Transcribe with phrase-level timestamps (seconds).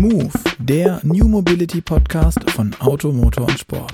[0.00, 3.92] Move, der New Mobility Podcast von Auto, Motor und Sport.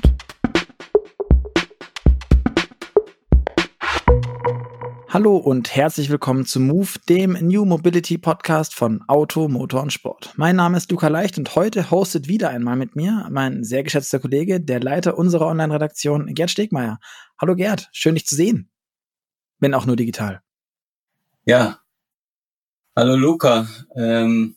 [5.09, 10.33] Hallo und herzlich willkommen zu Move, dem New Mobility Podcast von Auto, Motor und Sport.
[10.37, 14.21] Mein Name ist Luca Leicht und heute hostet wieder einmal mit mir mein sehr geschätzter
[14.21, 17.01] Kollege, der Leiter unserer Online-Redaktion, Gerd Stegmeier.
[17.37, 18.71] Hallo Gerd, schön dich zu sehen.
[19.59, 20.41] Wenn auch nur digital.
[21.47, 21.81] Ja,
[22.95, 23.67] hallo Luca.
[23.97, 24.57] Ähm,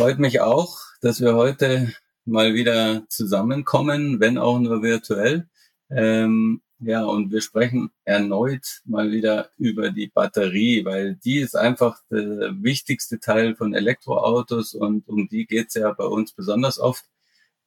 [0.00, 1.92] freut mich auch, dass wir heute
[2.24, 5.46] mal wieder zusammenkommen, wenn auch nur virtuell.
[5.90, 12.00] Ähm, ja, und wir sprechen erneut mal wieder über die Batterie, weil die ist einfach
[12.10, 17.04] der wichtigste Teil von Elektroautos und um die geht's ja bei uns besonders oft.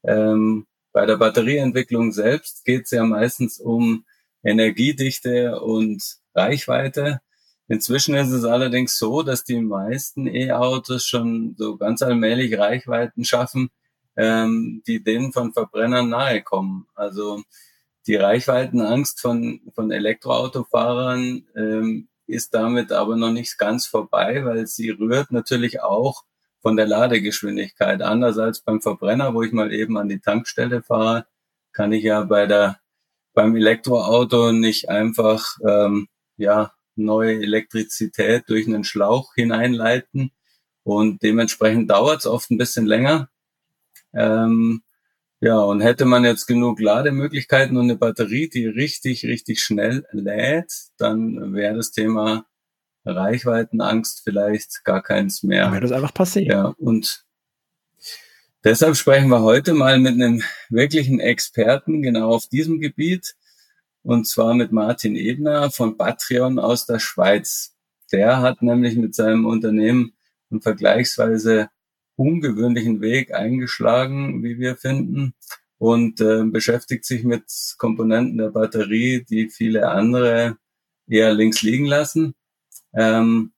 [0.03, 4.05] Ähm, bei der Batterieentwicklung selbst geht's ja meistens um
[4.43, 6.01] Energiedichte und
[6.34, 7.21] Reichweite.
[7.67, 13.70] Inzwischen ist es allerdings so, dass die meisten E-Autos schon so ganz allmählich Reichweiten schaffen,
[14.18, 16.87] ähm, die denen von Verbrennern nahe kommen.
[16.93, 17.41] Also
[18.05, 24.90] die Reichweitenangst von, von Elektroautofahrern ähm, ist damit aber noch nicht ganz vorbei, weil sie
[24.90, 26.24] rührt natürlich auch
[26.62, 28.02] von der Ladegeschwindigkeit.
[28.02, 31.26] Anders als beim Verbrenner, wo ich mal eben an die Tankstelle fahre,
[31.71, 32.80] kann ich ja bei der
[33.34, 40.32] beim Elektroauto nicht einfach ähm, ja neue Elektrizität durch einen Schlauch hineinleiten
[40.84, 43.30] und dementsprechend dauert es oft ein bisschen länger.
[44.13, 44.84] Ähm,
[45.40, 50.71] ja, und hätte man jetzt genug Lademöglichkeiten und eine Batterie, die richtig, richtig schnell lädt,
[50.98, 52.46] dann wäre das Thema
[53.05, 55.71] Reichweitenangst vielleicht gar keins mehr.
[55.71, 56.48] Wäre das einfach passiert.
[56.48, 57.26] Ja, und
[58.64, 63.36] deshalb sprechen wir heute mal mit einem wirklichen Experten genau auf diesem Gebiet.
[64.03, 67.75] Und zwar mit Martin Ebner von Patreon aus der Schweiz.
[68.12, 70.13] Der hat nämlich mit seinem Unternehmen
[70.51, 71.69] einen vergleichsweise
[72.16, 75.34] ungewöhnlichen Weg eingeschlagen, wie wir finden,
[75.78, 77.44] und äh, beschäftigt sich mit
[77.78, 80.58] Komponenten der Batterie, die viele andere
[81.08, 82.35] eher links liegen lassen.
[82.94, 83.53] Ähm,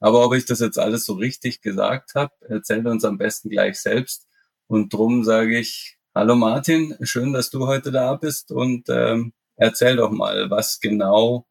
[0.00, 3.80] aber ob ich das jetzt alles so richtig gesagt habe, erzählt uns am besten gleich
[3.80, 4.26] selbst.
[4.66, 9.96] Und drum sage ich, hallo Martin, schön, dass du heute da bist und ähm, erzähl
[9.96, 11.46] doch mal, was genau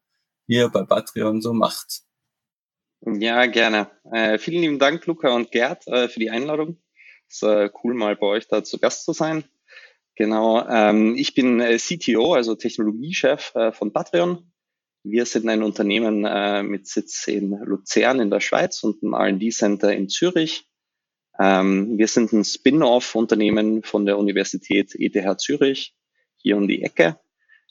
[0.46, 2.02] ihr bei Patreon so macht.
[3.02, 3.90] Ja, gerne.
[4.12, 6.76] Äh, vielen lieben Dank, Luca und Gerd, äh, für die Einladung.
[7.28, 9.44] Es ist äh, cool, mal bei euch da zu Gast zu sein.
[10.16, 10.66] Genau.
[10.68, 14.52] Ähm, ich bin äh, CTO, also Technologiechef äh, von Patreon.
[15.02, 19.94] Wir sind ein Unternehmen äh, mit Sitz in Luzern in der Schweiz und einem R&D-Center
[19.94, 20.68] in Zürich.
[21.38, 25.96] Ähm, wir sind ein Spin-off-Unternehmen von der Universität ETH Zürich,
[26.36, 27.18] hier um die Ecke.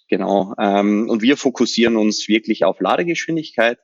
[0.10, 0.56] Genau.
[0.58, 3.80] Ähm, und wir fokussieren uns wirklich auf Ladegeschwindigkeit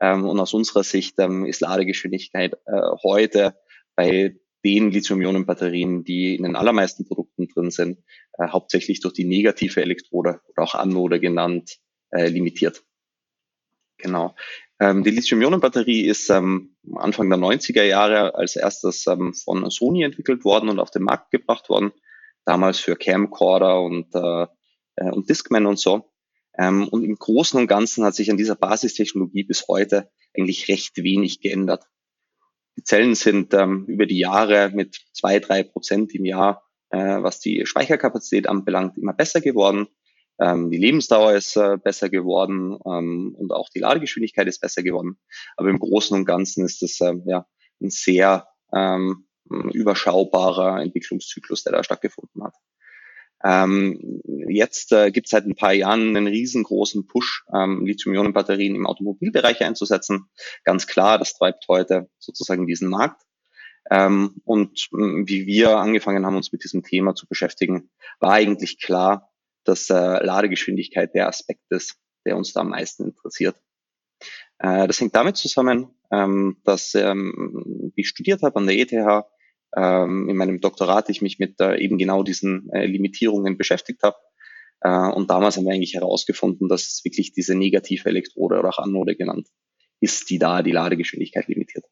[0.00, 3.56] ähm, und aus unserer Sicht ähm, ist Ladegeschwindigkeit äh, heute
[3.94, 8.02] bei den Lithium-Ionen-Batterien, die in den allermeisten Produkten drin sind,
[8.38, 11.78] äh, hauptsächlich durch die negative Elektrode oder auch Anode genannt,
[12.10, 12.82] äh, limitiert.
[13.98, 14.34] Genau.
[14.80, 20.44] Ähm, die Lithium-Ionen-Batterie ist ähm, Anfang der 90er Jahre als erstes ähm, von Sony entwickelt
[20.44, 21.92] worden und auf den Markt gebracht worden.
[22.44, 24.46] Damals für Camcorder und, äh,
[25.00, 26.10] äh und Discman und so.
[26.58, 30.96] Ähm, und im Großen und Ganzen hat sich an dieser Basistechnologie bis heute eigentlich recht
[30.96, 31.84] wenig geändert.
[32.76, 37.40] Die Zellen sind ähm, über die Jahre mit zwei, drei Prozent im Jahr, äh, was
[37.40, 39.88] die Speicherkapazität anbelangt, immer besser geworden.
[40.40, 45.18] Ähm, die Lebensdauer ist äh, besser geworden ähm, und auch die Ladegeschwindigkeit ist besser geworden.
[45.56, 47.46] Aber im Großen und Ganzen ist das ähm, ja
[47.80, 52.54] ein sehr ähm, überschaubarer Entwicklungszyklus, der da stattgefunden hat.
[53.44, 58.86] Ähm, jetzt äh, gibt es seit ein paar Jahren einen riesengroßen Push, ähm, Lithium-Ionen-Batterien im
[58.86, 60.28] Automobilbereich einzusetzen.
[60.64, 63.22] Ganz klar, das treibt heute sozusagen diesen Markt.
[63.90, 68.80] Ähm, und äh, wie wir angefangen haben, uns mit diesem Thema zu beschäftigen, war eigentlich
[68.80, 69.30] klar,
[69.64, 71.96] dass äh, Ladegeschwindigkeit der Aspekt ist,
[72.26, 73.56] der uns da am meisten interessiert.
[74.58, 78.92] Äh, das hängt damit zusammen, ähm, dass ähm, ich studiert habe an der ETH,
[79.76, 84.16] ähm, in meinem Doktorat ich mich mit äh, eben genau diesen äh, Limitierungen beschäftigt habe.
[84.80, 88.78] Äh, und damals haben wir eigentlich herausgefunden, dass es wirklich diese negative Elektrode oder auch
[88.78, 89.48] Anode genannt
[90.00, 91.84] ist, die da die Ladegeschwindigkeit limitiert.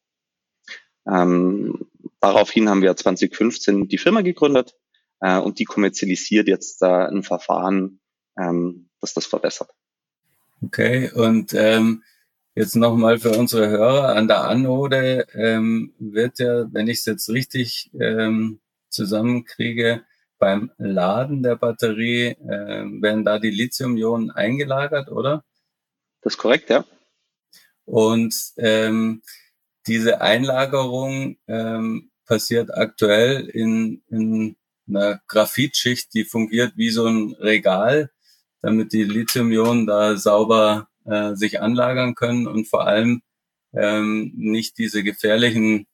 [1.09, 1.87] Ähm,
[2.21, 4.75] daraufhin haben wir 2015 die Firma gegründet
[5.21, 8.01] äh, und die kommerzialisiert jetzt äh, ein Verfahren,
[8.39, 9.71] ähm, das das verbessert.
[10.65, 12.03] Okay, und ähm,
[12.59, 17.29] Jetzt nochmal für unsere Hörer, an der Anode ähm, wird ja, wenn ich es jetzt
[17.29, 20.07] richtig ähm, zusammenkriege,
[20.39, 25.45] beim Laden der Batterie äh, werden da die Lithium-Ionen eingelagert, oder?
[26.23, 26.87] Das ist korrekt, ja.
[27.85, 29.21] Und ähm,
[29.87, 34.57] diese Einlagerung ähm, passiert aktuell in, in
[34.89, 38.11] einer Graphitschicht, die fungiert wie so ein Regal,
[38.63, 43.23] damit die Lithium-Ionen da sauber äh, sich anlagern können und vor allem
[43.75, 45.87] ähm, nicht diese gefährlichen,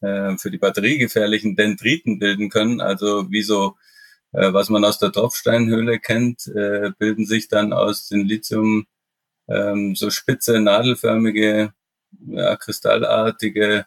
[0.00, 3.76] äh, für die Batterie gefährlichen Dendriten bilden können, also wie so,
[4.32, 8.86] äh, was man aus der Tropfsteinhöhle kennt, äh, bilden sich dann aus den Lithium
[9.48, 11.72] ähm, so spitze, nadelförmige,
[12.26, 13.86] ja, kristallartige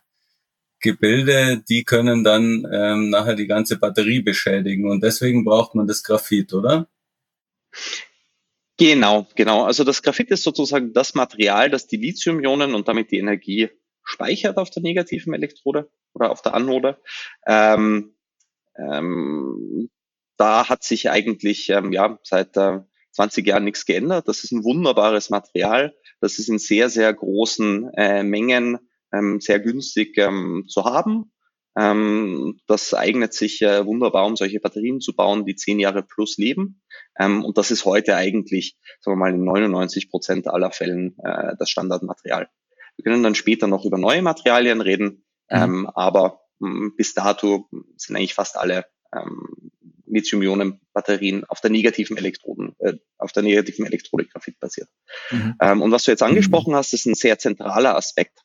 [0.79, 4.89] Gebilde, die können dann ähm, nachher die ganze Batterie beschädigen.
[4.89, 6.87] Und deswegen braucht man das Graphit, oder?
[8.77, 9.63] Genau, genau.
[9.63, 13.69] Also das Graphit ist sozusagen das Material, das die Lithium-Ionen und damit die Energie
[14.03, 16.97] speichert auf der negativen Elektrode oder auf der Anode.
[17.47, 18.15] Ähm,
[18.77, 19.89] ähm,
[20.37, 22.81] da hat sich eigentlich ähm, ja seit äh,
[23.13, 24.27] 20 Jahren nichts geändert.
[24.27, 25.95] Das ist ein wunderbares Material.
[26.21, 28.77] Das ist in sehr, sehr großen äh, Mengen
[29.11, 31.31] ähm, sehr günstig ähm, zu haben.
[31.75, 36.37] Ähm, das eignet sich äh, wunderbar, um solche Batterien zu bauen, die zehn Jahre plus
[36.37, 36.81] leben.
[37.19, 41.55] Ähm, und das ist heute eigentlich, sagen wir mal, in 99 Prozent aller Fällen äh,
[41.57, 42.49] das Standardmaterial.
[42.95, 45.57] Wir können dann später noch über neue Materialien reden, mhm.
[45.57, 48.85] ähm, aber mh, hm, bis dato sind eigentlich fast alle
[49.15, 49.71] ähm,
[50.05, 54.89] Lithium-Ionen-Batterien auf der negativen Elektroden, äh, auf der negativen Elektronik Graphit basiert.
[55.31, 55.55] Mhm.
[55.61, 58.39] Ähm, und was du jetzt angesprochen hast, ist ein sehr zentraler Aspekt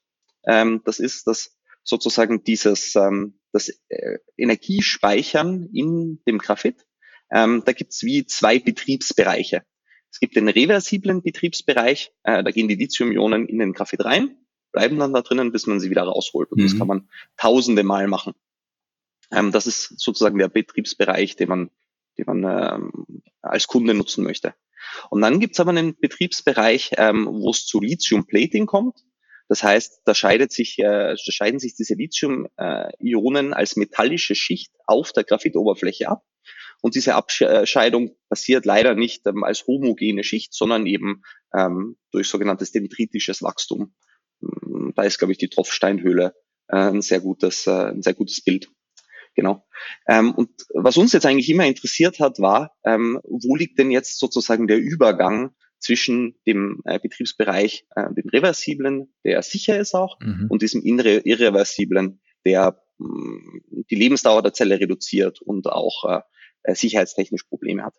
[0.45, 6.87] ähm, das ist das sozusagen dieses ähm, das äh, Energiespeichern in dem Graphit.
[7.33, 9.63] Ähm, da gibt's wie zwei Betriebsbereiche.
[10.11, 14.37] Es gibt den reversiblen Betriebsbereich, äh, da gehen die Lithium-Ionen in den Graphit rein,
[14.71, 16.53] bleiben dann da drinnen, bis man sie wieder rausholt.
[16.53, 16.65] Und mhm.
[16.65, 17.09] das kann man
[17.39, 18.35] tausende Mal machen.
[19.31, 21.71] Ähm, das ist sozusagen der Betriebsbereich, den man,
[22.19, 24.55] den man ähm, als Kunde nutzen möchte.
[25.09, 28.99] Und dann gibt's aber einen Betriebsbereich, ähm, wo es zu Lithium-Plating kommt.
[29.49, 35.13] Das heißt, da scheidet sich, äh, da scheiden sich diese Lithium-Ionen als metallische Schicht auf
[35.13, 36.25] der Graphitoberfläche ab.
[36.83, 41.23] Und diese Abscheidung passiert leider nicht ähm, als homogene Schicht, sondern eben
[41.57, 43.95] ähm, durch sogenanntes dendritisches Wachstum.
[44.41, 46.35] Hm, da ist, glaube ich, die Tropfsteinhöhle
[46.69, 48.69] äh, ein sehr gutes, äh, ein sehr gutes Bild.
[49.35, 49.65] Genau.
[50.09, 54.19] Ähm, und was uns jetzt eigentlich immer interessiert hat, war, ähm, wo liegt denn jetzt
[54.19, 60.47] sozusagen der Übergang zwischen dem äh, Betriebsbereich, äh, dem reversiblen, der sicher ist auch, mhm.
[60.49, 66.21] und diesem irreversiblen, der mh, mm, die Lebensdauer der Zelle reduziert und auch äh,
[66.63, 67.95] äh, sicherheitstechnisch Probleme hat.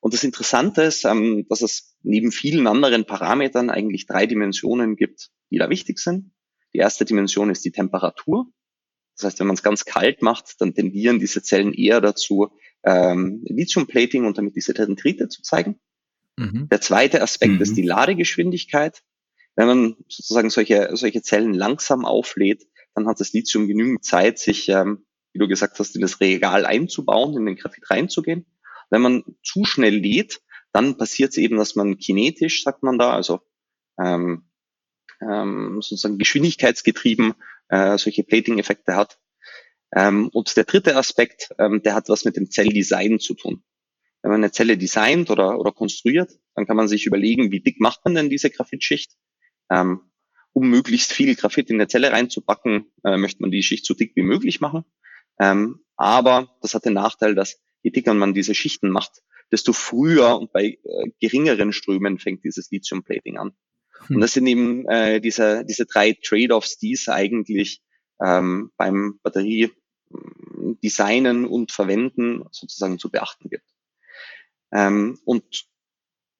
[0.00, 5.30] Und das Interessante ist, ähm, dass es neben vielen anderen Parametern eigentlich drei Dimensionen gibt,
[5.50, 6.30] die da wichtig sind.
[6.72, 8.46] Die erste Dimension ist die Temperatur.
[9.16, 12.48] Das heißt, wenn man es ganz kalt macht, dann tendieren diese Zellen eher dazu,
[12.84, 15.80] ähm, Lithium-Plating und damit diese Dendrite zu zeigen.
[16.36, 16.68] Mhm.
[16.70, 17.62] Der zweite Aspekt mhm.
[17.62, 19.02] ist die Ladegeschwindigkeit.
[19.54, 24.68] Wenn man sozusagen solche, solche Zellen langsam auflädt, dann hat das Lithium genügend Zeit, sich,
[24.68, 28.46] ähm, wie du gesagt hast, in das Regal einzubauen, in den Graphit reinzugehen.
[28.88, 30.40] Wenn man zu schnell lädt,
[30.72, 33.40] dann passiert es eben, dass man kinetisch, sagt man da, also
[34.00, 34.48] ähm,
[35.20, 37.34] ähm, sozusagen geschwindigkeitsgetrieben
[37.68, 39.18] äh, solche Plating-Effekte hat.
[39.94, 43.62] Ähm, und der dritte Aspekt, ähm, der hat was mit dem Zelldesign zu tun.
[44.22, 47.78] Wenn man eine Zelle designt oder, oder konstruiert, dann kann man sich überlegen, wie dick
[47.78, 49.12] macht man denn diese Graphitschicht?
[49.70, 50.00] Ähm,
[50.52, 54.12] um möglichst viel Graphit in der Zelle reinzupacken, äh, möchte man die Schicht so dick
[54.16, 54.86] wie möglich machen.
[55.38, 60.38] Ähm, aber das hat den Nachteil, dass je dicker man diese Schichten macht, desto früher
[60.38, 63.56] und bei äh, geringeren Strömen fängt dieses Lithium-Plating an.
[64.06, 64.16] Hm.
[64.16, 67.82] Und das sind eben äh, diese, diese drei Trade-offs, die es eigentlich
[68.20, 73.64] ähm, beim Batterie-Designen und Verwenden sozusagen zu beachten gibt.
[74.72, 75.66] Ähm, und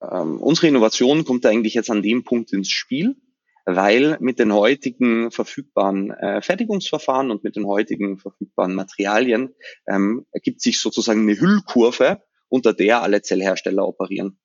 [0.03, 3.17] ähm, unsere Innovation kommt eigentlich jetzt an dem Punkt ins Spiel,
[3.67, 9.55] weil mit den heutigen verfügbaren äh, Fertigungsverfahren und mit den heutigen verfügbaren Materialien
[9.89, 14.39] ähm, ergibt sich sozusagen eine Hüllkurve, unter der alle Zellhersteller operieren.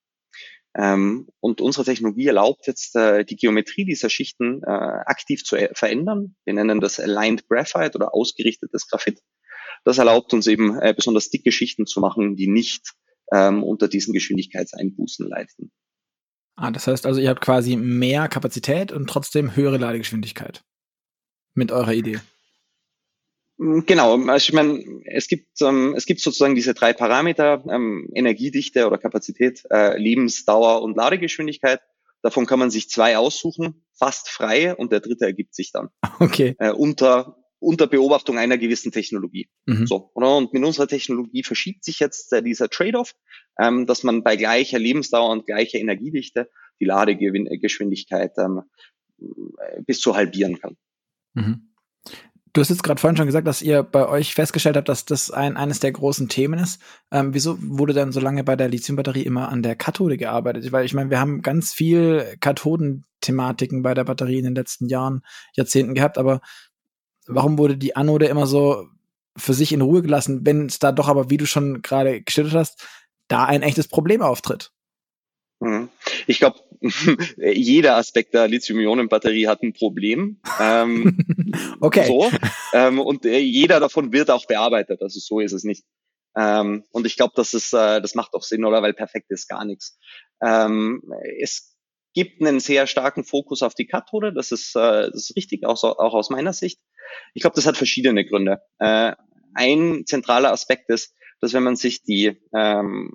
[0.75, 5.69] Ähm, und unsere Technologie erlaubt jetzt äh, die Geometrie dieser Schichten äh, aktiv zu äh,
[5.73, 6.35] verändern.
[6.45, 9.19] Wir nennen das Aligned Graphite oder ausgerichtetes Graphit.
[9.83, 12.93] Das erlaubt uns eben äh, besonders dicke Schichten zu machen, die nicht
[13.31, 15.71] ähm, unter diesen Geschwindigkeitseinbußen leisten.
[16.61, 20.61] Ah, das heißt also, ihr habt quasi mehr Kapazität und trotzdem höhere Ladegeschwindigkeit
[21.55, 22.19] mit eurer Idee.
[23.57, 28.07] Mm, genau, also ich meine, es gibt ähm, es gibt sozusagen diese drei Parameter: ähm,
[28.13, 31.81] Energiedichte oder Kapazität, äh, Lebensdauer und Ladegeschwindigkeit.
[32.21, 35.89] Davon kann man sich zwei aussuchen, fast frei, und der dritte ergibt sich dann.
[36.19, 36.55] Okay.
[36.59, 39.47] Äh, unter unter Beobachtung einer gewissen Technologie.
[39.65, 39.85] Mhm.
[39.85, 40.35] So, oder?
[40.35, 43.13] Und mit unserer Technologie verschiebt sich jetzt äh, dieser Trade-off,
[43.59, 46.49] ähm, dass man bei gleicher Lebensdauer und gleicher Energiedichte
[46.79, 48.63] die Ladegeschwindigkeit ähm,
[49.85, 50.75] bis zu halbieren kann.
[51.33, 51.67] Mhm.
[52.53, 55.31] Du hast jetzt gerade vorhin schon gesagt, dass ihr bei euch festgestellt habt, dass das
[55.31, 56.81] ein, eines der großen Themen ist.
[57.09, 60.69] Ähm, wieso wurde dann so lange bei der Lithiumbatterie immer an der Kathode gearbeitet?
[60.73, 65.21] Weil ich meine, wir haben ganz viel Kathodenthematiken bei der Batterie in den letzten Jahren,
[65.55, 66.41] Jahrzehnten gehabt, aber
[67.33, 68.87] warum wurde die Anode immer so
[69.37, 72.53] für sich in Ruhe gelassen, wenn es da doch aber, wie du schon gerade geschildert
[72.53, 72.85] hast,
[73.27, 74.71] da ein echtes Problem auftritt?
[75.59, 75.89] Mhm.
[76.27, 76.59] Ich glaube,
[77.37, 80.41] jeder Aspekt der Lithium-Ionen-Batterie hat ein Problem.
[80.59, 81.17] Ähm,
[81.79, 82.07] okay.
[82.07, 82.29] So,
[82.73, 85.01] ähm, und äh, jeder davon wird auch bearbeitet.
[85.01, 85.85] Also so ist es nicht.
[86.35, 88.81] Ähm, und ich glaube, das ist, äh, das macht auch Sinn, oder?
[88.81, 89.97] Weil perfekt ist gar nichts.
[90.41, 91.03] Ähm,
[91.39, 91.75] es
[92.13, 94.33] gibt einen sehr starken Fokus auf die Kathode.
[94.33, 96.79] Das ist, äh, das ist richtig, auch, so, auch aus meiner Sicht.
[97.33, 98.61] Ich glaube, das hat verschiedene Gründe.
[98.79, 99.13] Äh,
[99.53, 103.13] ein zentraler Aspekt ist, dass wenn man sich die ähm,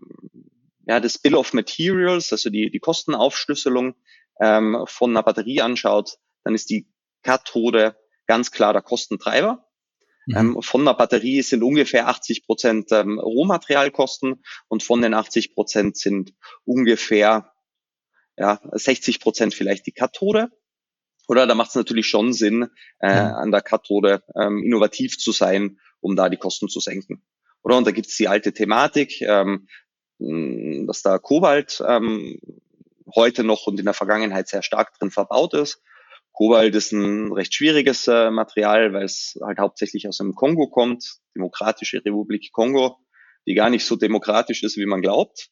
[0.87, 3.95] ja, das Bill of Materials, also die, die Kostenaufschlüsselung
[4.41, 6.89] ähm, von einer Batterie anschaut, dann ist die
[7.23, 9.67] Kathode ganz klar der Kostentreiber.
[10.27, 10.37] Mhm.
[10.37, 15.97] Ähm, von einer Batterie sind ungefähr 80 Prozent ähm, Rohmaterialkosten und von den 80 Prozent
[15.97, 16.35] sind
[16.65, 17.53] ungefähr
[18.37, 20.51] ja, 60 Prozent vielleicht die Kathode.
[21.29, 22.69] Oder da macht es natürlich schon Sinn,
[23.01, 27.25] äh, an der Kathode ähm, innovativ zu sein, um da die Kosten zu senken.
[27.63, 29.67] Oder und da gibt es die alte Thematik, ähm,
[30.19, 32.39] dass da Kobalt ähm,
[33.15, 35.83] heute noch und in der Vergangenheit sehr stark drin verbaut ist.
[36.33, 41.17] Kobalt ist ein recht schwieriges äh, Material, weil es halt hauptsächlich aus dem Kongo kommt,
[41.35, 42.99] Demokratische Republik Kongo,
[43.47, 45.49] die gar nicht so demokratisch ist, wie man glaubt.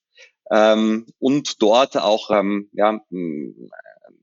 [0.50, 3.00] Ähm, und dort auch ähm, ja,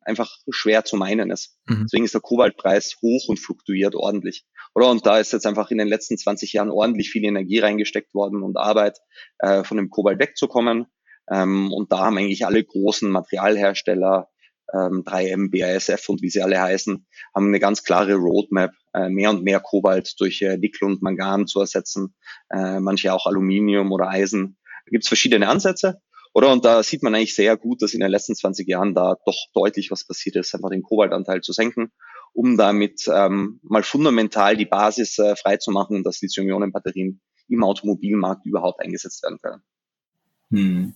[0.03, 1.57] einfach schwer zu meinen ist.
[1.65, 1.83] Mhm.
[1.83, 4.45] Deswegen ist der Kobaltpreis hoch und fluktuiert ordentlich.
[4.75, 4.89] Oder?
[4.89, 8.43] Und da ist jetzt einfach in den letzten 20 Jahren ordentlich viel Energie reingesteckt worden
[8.43, 8.99] und Arbeit,
[9.39, 10.87] äh, von dem Kobalt wegzukommen.
[11.29, 14.29] Ähm, und da haben eigentlich alle großen Materialhersteller,
[14.73, 19.29] ähm, 3M, BASF und wie sie alle heißen, haben eine ganz klare Roadmap, äh, mehr
[19.29, 22.15] und mehr Kobalt durch äh, Nickel und Mangan zu ersetzen,
[22.49, 24.57] äh, manche auch Aluminium oder Eisen.
[24.85, 26.01] Da gibt es verschiedene Ansätze.
[26.33, 26.51] Oder?
[26.51, 29.38] Und da sieht man eigentlich sehr gut, dass in den letzten 20 Jahren da doch
[29.53, 31.91] deutlich was passiert ist, einfach den Kobaltanteil zu senken,
[32.33, 39.23] um damit ähm, mal fundamental die Basis äh, freizumachen, dass Lithium-Ionen-Batterien im Automobilmarkt überhaupt eingesetzt
[39.23, 39.61] werden können.
[40.50, 40.95] Hm.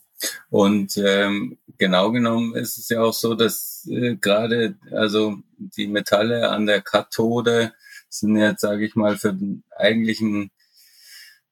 [0.50, 6.50] Und ähm, genau genommen ist es ja auch so, dass äh, gerade also die Metalle
[6.50, 7.74] an der Kathode
[8.10, 10.51] sind jetzt, sage ich mal, für den eigentlichen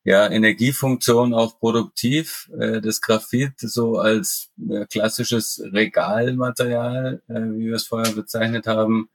[0.03, 2.49] ja, Energiefunktion auch produktiv.
[2.59, 9.09] Äh, das Graphit so als äh, klassisches Regalmaterial, äh, wie wir es vorher bezeichnet haben,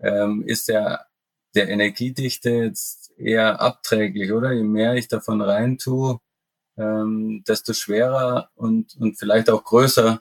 [0.00, 1.06] ähm, ist der,
[1.54, 4.52] der Energiedichte jetzt eher abträglich, oder?
[4.52, 6.20] Je mehr ich davon rein tue,
[6.76, 10.20] ähm, desto schwerer und, und vielleicht auch größer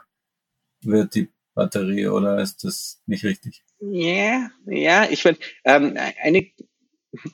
[0.82, 3.64] wird die Batterie, oder ist das nicht richtig?
[3.80, 6.48] Ja, ja, ich finde, ähm, eine,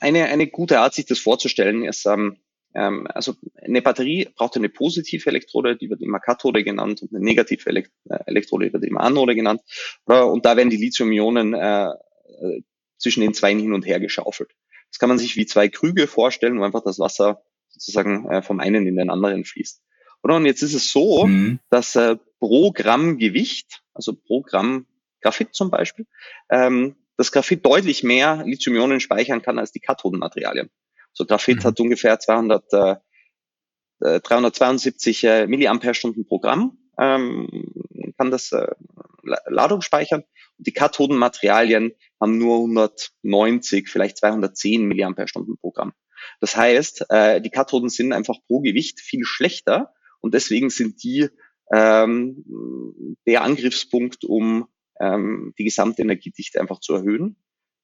[0.00, 2.38] eine, eine gute Art, sich das vorzustellen, ist, ähm,
[2.74, 7.24] ähm, also eine Batterie braucht eine positive Elektrode, die wird immer Kathode genannt, und eine
[7.24, 9.60] negative Elekt äh, Elektrode wird immer Anode genannt.
[10.04, 12.62] Und da werden die Lithium-Ionen äh, äh,
[12.98, 14.50] zwischen den zwei hin und her geschaufelt.
[14.90, 18.60] Das kann man sich wie zwei Krüge vorstellen, wo einfach das Wasser sozusagen äh, vom
[18.60, 19.82] einen in den anderen fließt.
[20.22, 20.36] Oder?
[20.36, 21.60] Und jetzt ist es so, mhm.
[21.70, 24.86] dass äh, pro Gramm Gewicht, also pro Gramm
[25.20, 26.06] Graphit zum Beispiel,
[26.50, 30.70] ähm, das Graphit deutlich mehr Lithium-Ionen speichern kann als die Kathodenmaterialien.
[31.12, 31.64] So Graphit mhm.
[31.64, 37.72] hat ungefähr 200, äh, 372 äh, Milliampere-Stunden pro Gramm, ähm,
[38.16, 38.66] kann das äh,
[39.46, 40.24] Ladung speichern.
[40.58, 45.92] Und die Kathodenmaterialien haben nur 190, vielleicht 210 Milliampere-Stunden pro Gramm.
[46.40, 51.28] Das heißt, äh, die Kathoden sind einfach pro Gewicht viel schlechter und deswegen sind die
[51.72, 52.44] ähm,
[53.26, 54.66] der Angriffspunkt, um
[55.00, 57.36] ähm, die gesamte Energiedichte einfach zu erhöhen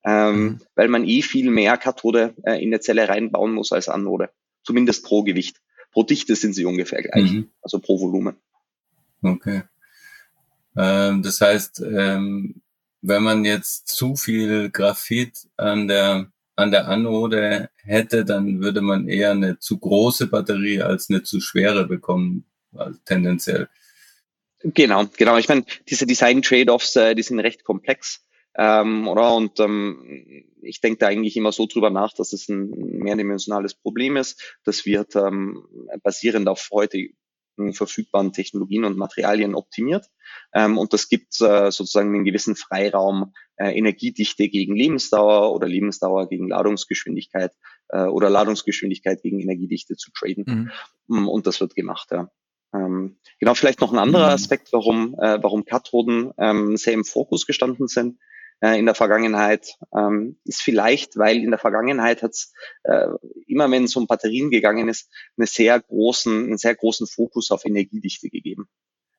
[0.07, 0.61] ähm, mhm.
[0.77, 4.31] weil man eh viel mehr Kathode äh, in der Zelle reinbauen muss als Anode.
[4.63, 5.61] Zumindest pro Gewicht.
[5.93, 7.51] Pro Dichte sind sie ungefähr gleich, mhm.
[7.61, 8.37] also pro Volumen.
[9.23, 9.63] Okay.
[10.77, 12.63] Ähm, das heißt, ähm,
[13.03, 19.09] wenn man jetzt zu viel Graphit an der an der Anode hätte, dann würde man
[19.09, 23.69] eher eine zu große Batterie als eine zu schwere bekommen, also tendenziell.
[24.63, 25.37] Genau, genau.
[25.37, 28.26] Ich meine, diese Design-Trade-offs, äh, die sind recht komplex.
[28.59, 29.35] Ähm, oder?
[29.35, 34.17] Und ähm, ich denke da eigentlich immer so drüber nach, dass es ein mehrdimensionales Problem
[34.17, 34.59] ist.
[34.65, 35.67] Das wird ähm,
[36.03, 37.09] basierend auf heute
[37.73, 40.07] verfügbaren Technologien und Materialien optimiert.
[40.53, 46.29] Ähm, und das gibt äh, sozusagen einen gewissen Freiraum, äh, Energiedichte gegen Lebensdauer oder Lebensdauer
[46.29, 47.53] gegen Ladungsgeschwindigkeit
[47.89, 50.71] äh, oder Ladungsgeschwindigkeit gegen Energiedichte zu traden.
[51.09, 51.21] Mhm.
[51.25, 52.31] Mm, und das wird gemacht, ja.
[52.75, 54.35] Ähm, genau, vielleicht noch ein anderer mhm.
[54.35, 58.19] Aspekt, warum, äh, warum Kathoden ähm, sehr im Fokus gestanden sind
[58.61, 62.53] äh, in der Vergangenheit, ähm, ist vielleicht, weil in der Vergangenheit hat es
[62.85, 63.09] äh,
[63.47, 67.65] immer, wenn es um Batterien gegangen ist, eine sehr großen, einen sehr großen Fokus auf
[67.65, 68.69] Energiedichte gegeben.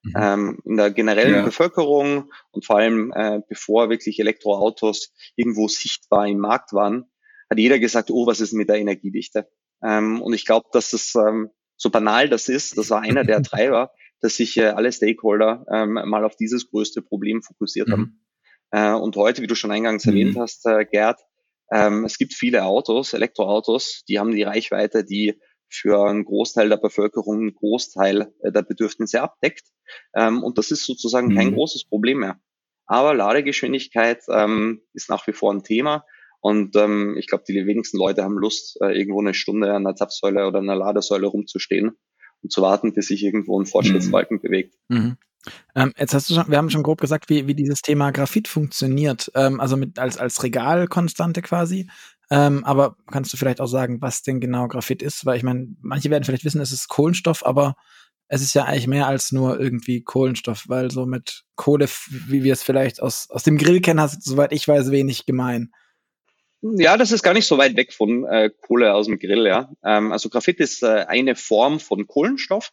[0.04, 0.14] Mhm.
[0.16, 1.42] Ähm, in der generellen ja.
[1.44, 7.06] Bevölkerung und vor allem äh, bevor wirklich Elektroautos irgendwo sichtbar im Markt waren,
[7.50, 9.50] hat jeder gesagt, oh, was ist mit der Energiedichte?
[9.84, 13.42] Ähm, und ich glaube, dass das ähm, so banal das ist, das war einer der
[13.44, 17.92] Treiber, dass sich äh, alle Stakeholder ähm, mal auf dieses größte Problem fokussiert mhm.
[17.92, 18.27] haben.
[18.72, 20.12] Äh, und heute, wie du schon eingangs mhm.
[20.12, 21.20] erwähnt hast, äh, Gerd,
[21.72, 26.78] ähm, es gibt viele Autos, Elektroautos, die haben die Reichweite, die für einen Großteil der
[26.78, 29.68] Bevölkerung einen Großteil äh, der Bedürfnisse abdeckt.
[30.16, 31.36] Ähm, und das ist sozusagen mhm.
[31.36, 32.40] kein großes Problem mehr.
[32.86, 36.06] Aber Ladegeschwindigkeit ähm, ist nach wie vor ein Thema.
[36.40, 39.96] Und ähm, ich glaube, die wenigsten Leute haben Lust, äh, irgendwo eine Stunde an einer
[39.96, 41.98] Zapfsäule oder einer Ladesäule rumzustehen
[42.44, 44.42] und zu warten, bis sich irgendwo ein Fortschrittsbalken mhm.
[44.42, 44.76] bewegt.
[44.90, 45.18] Mhm.
[45.76, 48.48] Ähm, jetzt hast du schon, wir haben schon grob gesagt, wie, wie dieses Thema Graphit
[48.48, 51.90] funktioniert, ähm, also mit als, als Regalkonstante quasi.
[52.30, 55.26] Ähm, aber kannst du vielleicht auch sagen, was denn genau Graphit ist?
[55.26, 57.76] Weil ich meine, manche werden vielleicht wissen, es ist Kohlenstoff, aber
[58.28, 61.88] es ist ja eigentlich mehr als nur irgendwie Kohlenstoff, weil so mit Kohle,
[62.28, 65.72] wie wir es vielleicht aus, aus dem Grill kennen, hast soweit ich weiß, wenig gemein.
[66.62, 69.72] Ja, das ist gar nicht so weit weg von äh, Kohle aus dem Grill, ja.
[69.84, 72.72] Ähm, also Graphit ist äh, eine Form von Kohlenstoff.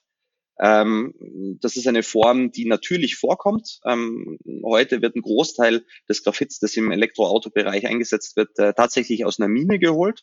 [0.60, 1.14] Ähm,
[1.60, 3.80] das ist eine Form, die natürlich vorkommt.
[3.84, 9.38] Ähm, heute wird ein Großteil des Graphits, das im Elektroautobereich eingesetzt wird, äh, tatsächlich aus
[9.38, 10.22] einer Mine geholt.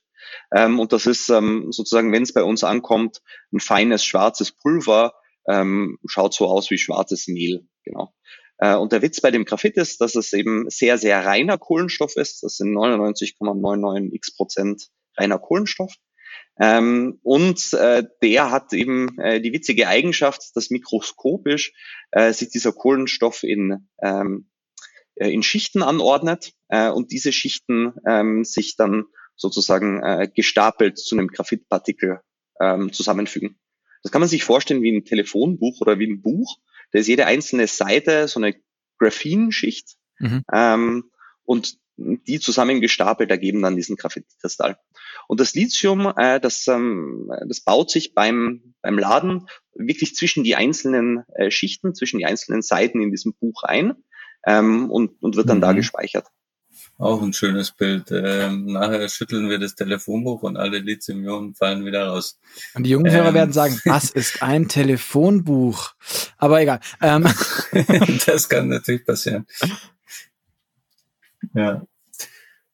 [0.55, 5.13] Ähm, und das ist ähm, sozusagen, wenn es bei uns ankommt, ein feines schwarzes Pulver,
[5.47, 7.67] ähm, schaut so aus wie schwarzes Mehl.
[7.83, 8.13] Genau.
[8.61, 12.15] Äh, und der Witz bei dem Graphit ist, dass es eben sehr, sehr reiner Kohlenstoff
[12.15, 12.43] ist.
[12.43, 14.87] Das sind 99,99 x Prozent
[15.17, 15.93] reiner Kohlenstoff.
[16.59, 21.73] Ähm, und äh, der hat eben äh, die witzige Eigenschaft, dass mikroskopisch
[22.31, 24.49] sich dieser Kohlenstoff in, ähm,
[25.15, 32.21] äh, in Schichten anordnet und diese Schichten ähm, sich dann sozusagen gestapelt zu einem Graphitpartikel
[32.91, 33.59] zusammenfügen.
[34.03, 36.57] Das kann man sich vorstellen wie ein Telefonbuch oder wie ein Buch.
[36.91, 38.55] Da ist jede einzelne Seite so eine
[38.99, 40.43] Graphinschicht mhm.
[40.53, 41.11] ähm,
[41.43, 44.77] und die zusammengestapelt ergeben dann diesen Graphitkristall.
[45.27, 50.55] Und das Lithium, äh, das, ähm, das baut sich beim, beim Laden wirklich zwischen die
[50.55, 53.93] einzelnen äh, Schichten, zwischen die einzelnen Seiten in diesem Buch ein
[54.45, 55.61] ähm, und, und wird dann mhm.
[55.61, 56.27] da gespeichert.
[57.01, 58.11] Auch ein schönes Bild.
[58.11, 62.40] Ähm, nachher schütteln wir das Telefonbuch und alle Lithium-Ionen fallen wieder raus.
[62.75, 63.33] Und die jungen Hörer ähm.
[63.33, 65.96] werden sagen, was ist ein Telefonbuch?
[66.37, 66.79] Aber egal.
[67.01, 67.27] Ähm.
[68.27, 69.48] das kann natürlich passieren.
[71.55, 71.87] Ja.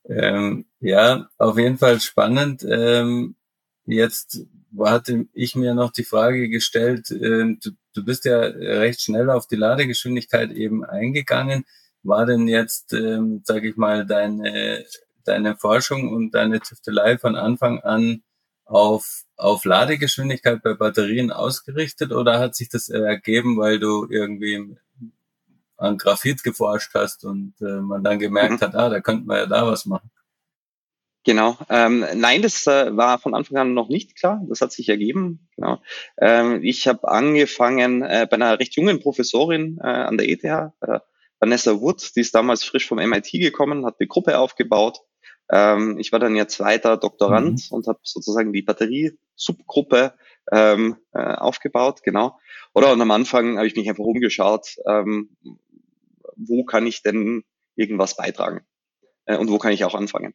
[0.10, 2.66] Ähm, ja, auf jeden Fall spannend.
[2.70, 3.36] Ähm,
[3.86, 4.42] jetzt
[4.78, 9.48] hatte ich mir noch die Frage gestellt, äh, du, du bist ja recht schnell auf
[9.48, 11.64] die Ladegeschwindigkeit eben eingegangen
[12.08, 14.86] war denn jetzt, ähm, sage ich mal, deine,
[15.24, 18.24] deine Forschung und deine Tüftelei von Anfang an
[18.66, 24.78] auf, auf Ladegeschwindigkeit bei Batterien ausgerichtet oder hat sich das ergeben, weil du irgendwie
[25.78, 28.66] an Graphit geforscht hast und äh, man dann gemerkt mhm.
[28.66, 30.10] hat, ah, da könnte man ja da was machen?
[31.24, 31.58] Genau.
[31.70, 34.42] Ähm, nein, das äh, war von Anfang an noch nicht klar.
[34.48, 35.50] Das hat sich ergeben.
[35.58, 35.82] Genau.
[36.18, 41.00] Ähm, ich habe angefangen äh, bei einer recht jungen Professorin äh, an der ETH, äh,
[41.40, 45.00] Vanessa Wood, die ist damals frisch vom MIT gekommen, hat eine Gruppe aufgebaut.
[45.50, 47.76] Ähm, ich war dann ja zweiter Doktorand mhm.
[47.76, 50.14] und habe sozusagen die Batterie-Subgruppe
[50.52, 52.38] ähm, äh, aufgebaut, genau.
[52.74, 55.36] Oder und am Anfang habe ich mich einfach umgeschaut, ähm,
[56.36, 57.44] wo kann ich denn
[57.76, 58.66] irgendwas beitragen
[59.26, 60.34] äh, und wo kann ich auch anfangen.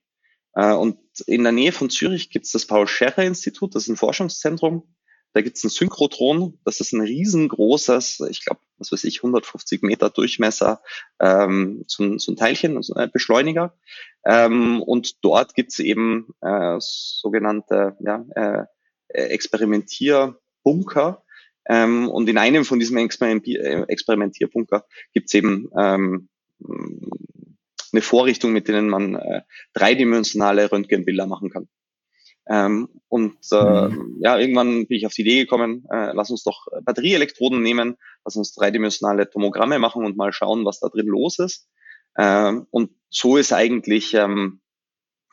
[0.55, 3.89] Äh, und in der Nähe von Zürich gibt es das Paul Scherrer Institut, das ist
[3.91, 4.95] ein Forschungszentrum,
[5.35, 10.11] da gibt's ein Synchrotron, das ist ein riesengroßes, ich glaube, was weiß ich, 150 Meter
[10.11, 10.83] Durchmesser,
[11.21, 13.75] ähm, so, ein, so ein Teilchen, so ein Beschleuniger.
[14.25, 18.65] Ähm, und dort gibt's eben äh, sogenannte ja, äh,
[19.09, 21.23] Experimentierbunker.
[21.69, 26.29] Ähm, und in einem von diesen Experimentier Experimentierbunker gibt's eben ähm,
[27.93, 29.43] eine Vorrichtung, mit denen man äh,
[29.75, 31.69] dreidimensionale Röntgenbilder machen kann.
[32.49, 34.17] Ähm, und äh, mhm.
[34.21, 38.37] ja, irgendwann bin ich auf die Idee gekommen, äh, lass uns doch Batterieelektroden nehmen, lass
[38.37, 41.69] uns dreidimensionale Tomogramme machen und mal schauen, was da drin los ist.
[42.19, 44.61] Ähm, und so ist eigentlich, ähm,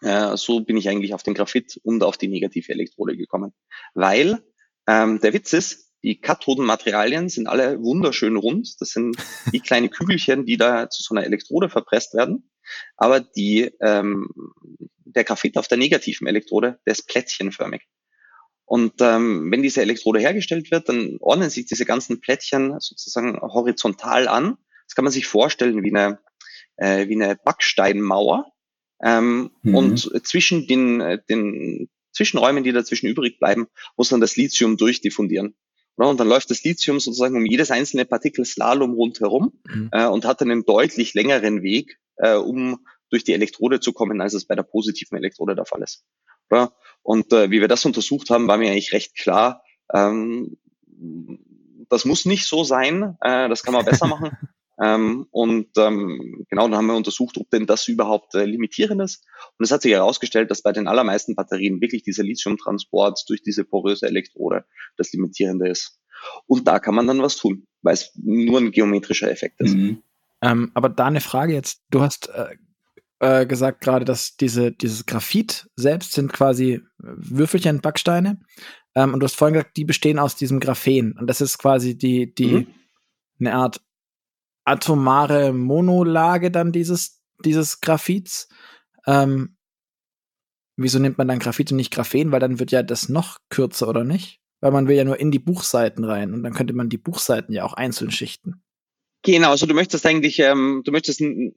[0.01, 3.53] äh, so bin ich eigentlich auf den Graphit und auf die negative Elektrode gekommen.
[3.93, 4.39] Weil
[4.87, 8.79] ähm, der Witz ist, die Kathodenmaterialien sind alle wunderschön rund.
[8.79, 9.17] Das sind
[9.53, 12.49] die kleine Kügelchen, die da zu so einer Elektrode verpresst werden.
[12.97, 14.29] Aber die ähm,
[15.05, 17.81] der Graphit auf der negativen Elektrode, der ist plättchenförmig.
[18.65, 24.27] Und ähm, wenn diese Elektrode hergestellt wird, dann ordnen sich diese ganzen Plättchen sozusagen horizontal
[24.27, 24.57] an.
[24.85, 26.19] Das kann man sich vorstellen wie eine,
[26.77, 28.51] äh, wie eine Backsteinmauer.
[29.01, 29.75] Ähm, mhm.
[29.75, 35.55] Und zwischen den, äh, den Zwischenräumen, die dazwischen übrig bleiben, muss dann das Lithium durchdiffundieren.
[36.07, 39.89] Und dann läuft das Lithium sozusagen um jedes einzelne Partikel Slalom rundherum mhm.
[39.91, 44.33] äh, und hat einen deutlich längeren Weg, äh, um durch die Elektrode zu kommen, als
[44.33, 46.05] es bei der positiven Elektrode der Fall ist.
[46.51, 46.71] Ja?
[47.01, 50.57] Und äh, wie wir das untersucht haben, war mir eigentlich recht klar, ähm,
[51.89, 54.37] das muss nicht so sein, äh, das kann man besser machen.
[54.81, 59.25] Ähm, und ähm, genau, dann haben wir untersucht, ob denn das überhaupt äh, limitierend ist.
[59.57, 63.65] Und es hat sich herausgestellt, dass bei den allermeisten Batterien wirklich dieser Lithiumtransport durch diese
[63.65, 64.65] poröse Elektrode
[64.97, 65.99] das Limitierende ist.
[66.45, 69.75] Und da kann man dann was tun, weil es nur ein geometrischer Effekt ist.
[69.75, 70.01] Mhm.
[70.41, 71.81] Ähm, aber da eine Frage jetzt.
[71.89, 72.55] Du hast äh,
[73.19, 78.39] äh, gesagt gerade, dass diese, dieses Graphit selbst sind quasi Würfelchen, Backsteine.
[78.95, 81.17] Ähm, und du hast vorhin gesagt, die bestehen aus diesem Graphen.
[81.19, 82.67] Und das ist quasi die, die, mhm.
[83.39, 83.81] eine Art
[84.69, 88.47] atomare Monolage dann dieses, dieses Graphits.
[89.07, 89.57] Ähm,
[90.77, 92.31] wieso nimmt man dann Graphit und nicht Graphen?
[92.31, 94.39] Weil dann wird ja das noch kürzer, oder nicht?
[94.61, 97.53] Weil man will ja nur in die Buchseiten rein und dann könnte man die Buchseiten
[97.53, 98.61] ja auch einzeln schichten.
[99.23, 101.53] Genau, also du möchtest eigentlich, ähm, du möchtest ein,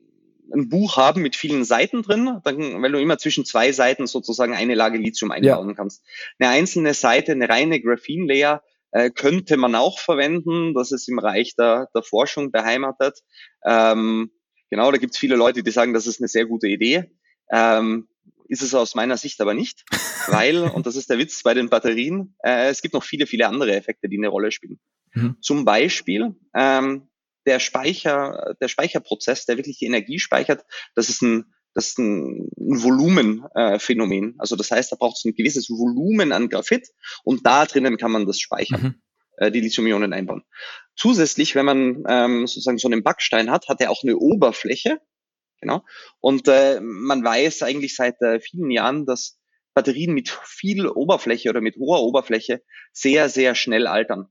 [0.52, 4.54] ein Buch haben mit vielen Seiten drin, dann, weil du immer zwischen zwei Seiten sozusagen
[4.54, 5.74] eine Lage Lithium einbauen ja.
[5.74, 6.04] kannst.
[6.38, 10.74] Eine einzelne Seite, eine reine Graphene-Layer äh, könnte man auch verwenden.
[10.74, 13.20] Das ist im Reich der, der Forschung beheimatet.
[13.64, 14.30] Ähm,
[14.70, 17.10] genau, da gibt es viele Leute, die sagen, das ist eine sehr gute Idee.
[17.50, 18.08] Ähm,
[18.48, 19.84] ist es aus meiner Sicht aber nicht,
[20.28, 23.48] weil, und das ist der Witz bei den Batterien, äh, es gibt noch viele, viele
[23.48, 24.78] andere Effekte, die eine Rolle spielen.
[25.14, 25.36] Mhm.
[25.40, 27.08] Zum Beispiel ähm,
[27.46, 32.48] der Speicher, der Speicherprozess, der wirklich die Energie speichert, das ist ein das ist ein,
[32.58, 34.30] ein Volumenphänomen.
[34.30, 36.88] Äh, also das heißt, da braucht es ein gewisses Volumen an Graphit
[37.24, 38.94] und da drinnen kann man das speichern, mhm.
[39.38, 40.42] äh, die Lithium-Ionen einbauen.
[40.96, 45.00] Zusätzlich, wenn man ähm, sozusagen so einen Backstein hat, hat er auch eine Oberfläche.
[45.60, 45.84] Genau.
[46.20, 49.38] Und äh, man weiß eigentlich seit äh, vielen Jahren, dass
[49.74, 54.26] Batterien mit viel Oberfläche oder mit hoher Oberfläche sehr, sehr schnell altern.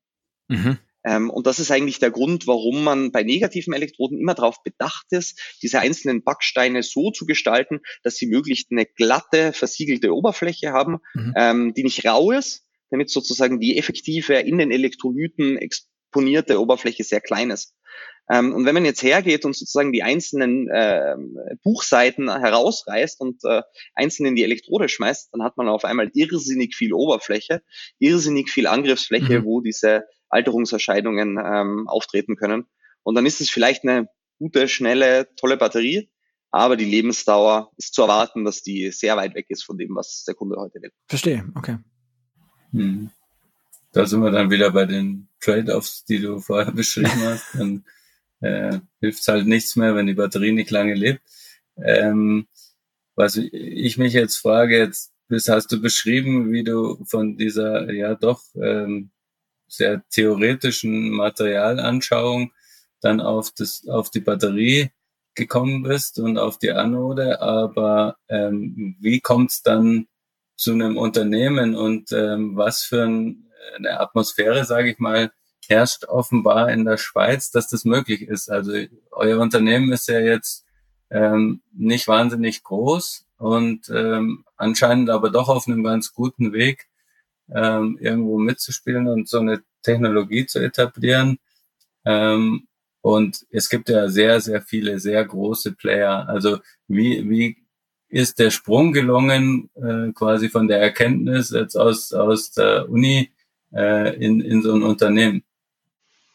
[0.50, 0.78] Mhm.
[1.04, 5.08] Ähm, und das ist eigentlich der Grund, warum man bei negativen Elektroden immer darauf bedacht
[5.12, 10.98] ist, diese einzelnen Backsteine so zu gestalten, dass sie möglichst eine glatte, versiegelte Oberfläche haben,
[11.14, 11.34] mhm.
[11.36, 17.22] ähm, die nicht rau ist, damit sozusagen die effektive in den Elektrolyten exponierte Oberfläche sehr
[17.22, 17.74] klein ist.
[18.30, 21.16] Ähm, und wenn man jetzt hergeht und sozusagen die einzelnen äh,
[21.64, 23.62] Buchseiten herausreißt und äh,
[23.96, 27.62] einzeln in die Elektrode schmeißt, dann hat man auf einmal irrsinnig viel Oberfläche,
[28.00, 29.46] irrsinnig viel Angriffsfläche, mhm.
[29.46, 32.65] wo diese Alterungserscheinungen ähm, auftreten können.
[33.04, 36.10] Und dann ist es vielleicht eine gute, schnelle, tolle Batterie,
[36.50, 40.24] aber die Lebensdauer ist zu erwarten, dass die sehr weit weg ist von dem, was
[40.26, 40.91] der Kunde heute will.
[41.08, 41.78] Verstehe, okay.
[42.72, 43.10] Hm.
[43.94, 47.46] Da sind wir dann wieder bei den Trade-offs, die du vorher beschrieben hast.
[47.54, 47.86] Dann
[48.41, 51.22] äh, hilft halt nichts mehr, wenn die Batterie nicht lange lebt.
[51.78, 52.48] Ähm,
[53.15, 58.15] was ich mich jetzt frage, jetzt das hast du beschrieben, wie du von dieser ja
[58.15, 59.12] doch ähm,
[59.72, 62.52] sehr theoretischen Materialanschauung
[63.00, 64.92] dann auf das, auf die Batterie
[65.34, 70.08] gekommen bist und auf die Anode, aber ähm, wie kommt es dann
[70.58, 75.32] zu einem Unternehmen und ähm, was für ein, eine Atmosphäre, sage ich mal,
[75.68, 78.52] herrscht offenbar in der Schweiz, dass das möglich ist.
[78.52, 78.74] Also
[79.12, 80.66] euer Unternehmen ist ja jetzt
[81.10, 86.90] ähm, nicht wahnsinnig groß und ähm, anscheinend aber doch auf einem ganz guten Weg,
[87.54, 91.40] ähm, irgendwo mitzuspielen und so eine Technologie zu etablieren.
[92.06, 92.68] Ähm,
[93.02, 96.28] und es gibt ja sehr, sehr viele sehr große Player.
[96.30, 97.58] Also wie, wie
[98.10, 103.32] ist der Sprung gelungen, äh, quasi von der Erkenntnis jetzt aus, aus der Uni
[103.74, 105.44] äh, in, in so ein Unternehmen?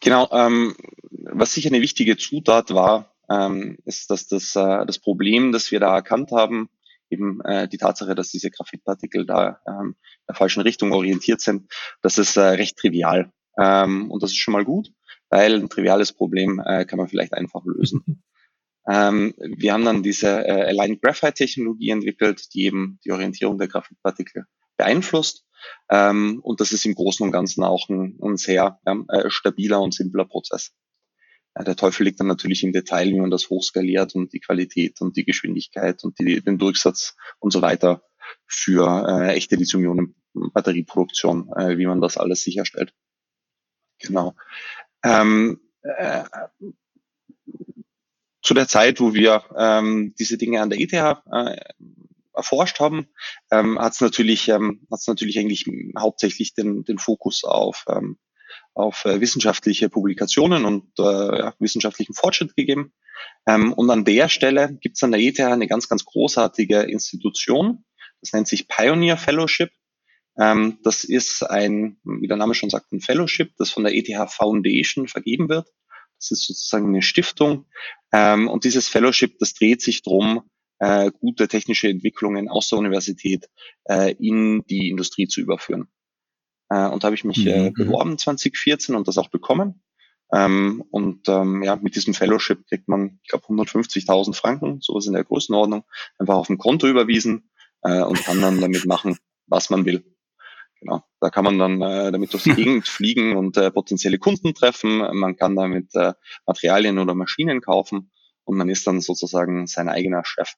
[0.01, 0.75] Genau, ähm,
[1.09, 5.79] was sicher eine wichtige Zutat war, ähm, ist, dass das, äh, das Problem, das wir
[5.79, 6.69] da erkannt haben,
[7.09, 11.71] eben äh, die Tatsache, dass diese Graphitpartikel da ähm, in der falschen Richtung orientiert sind,
[12.01, 13.31] das ist äh, recht trivial.
[13.57, 14.91] Ähm, und das ist schon mal gut,
[15.29, 18.23] weil ein triviales Problem äh, kann man vielleicht einfach lösen.
[18.89, 23.67] ähm, wir haben dann diese äh, Aligned Graphite Technologie entwickelt, die eben die Orientierung der
[23.67, 24.45] Graphitpartikel
[24.77, 25.45] beeinflusst.
[25.89, 29.81] Ähm, und das ist im Großen und Ganzen auch ein, ein sehr ja, äh, stabiler
[29.81, 30.73] und simpler Prozess.
[31.57, 35.01] Ja, der Teufel liegt dann natürlich im Detail, wie man das hochskaliert und die Qualität
[35.01, 38.03] und die Geschwindigkeit und die, den Durchsatz und so weiter
[38.45, 42.93] für äh, echte Lithium-Ionen-Batterieproduktion, äh, wie man das alles sicherstellt.
[43.99, 44.35] Genau.
[45.03, 46.25] Ähm, äh,
[48.43, 51.57] zu der Zeit, wo wir ähm, diese Dinge an der ETH äh,
[52.35, 53.07] erforscht haben,
[53.49, 55.65] ähm, hat es natürlich, ähm, hat's natürlich eigentlich
[55.97, 58.19] hauptsächlich den, den Fokus auf, ähm,
[58.73, 62.93] auf äh, wissenschaftliche Publikationen und äh, ja, wissenschaftlichen Fortschritt gegeben.
[63.47, 67.85] Ähm, und an der Stelle gibt es an der ETH eine ganz, ganz großartige Institution.
[68.21, 69.71] Das nennt sich Pioneer Fellowship.
[70.39, 74.31] Ähm, das ist ein, wie der Name schon sagt, ein Fellowship, das von der ETH
[74.31, 75.67] Foundation vergeben wird.
[76.19, 77.65] Das ist sozusagen eine Stiftung.
[78.11, 83.49] Ähm, und dieses Fellowship, das dreht sich drum, äh, gute technische Entwicklungen aus der Universität
[83.85, 85.87] äh, in die Industrie zu überführen.
[86.69, 87.73] Äh, und da habe ich mich äh, mhm.
[87.73, 89.81] beworben 2014 und das auch bekommen.
[90.33, 95.13] Ähm, und ähm, ja, mit diesem Fellowship kriegt man, ich glaube, 150.000 Franken, sowas in
[95.13, 95.83] der Größenordnung,
[96.17, 97.49] einfach auf ein Konto überwiesen
[97.83, 100.03] äh, und kann dann damit machen, was man will.
[100.81, 104.53] Genau, da kann man dann äh, damit durch die Gegend fliegen und äh, potenzielle Kunden
[104.53, 104.97] treffen.
[105.17, 106.13] Man kann damit äh,
[106.45, 108.11] Materialien oder Maschinen kaufen
[108.43, 110.53] und man ist dann sozusagen sein eigener Chef.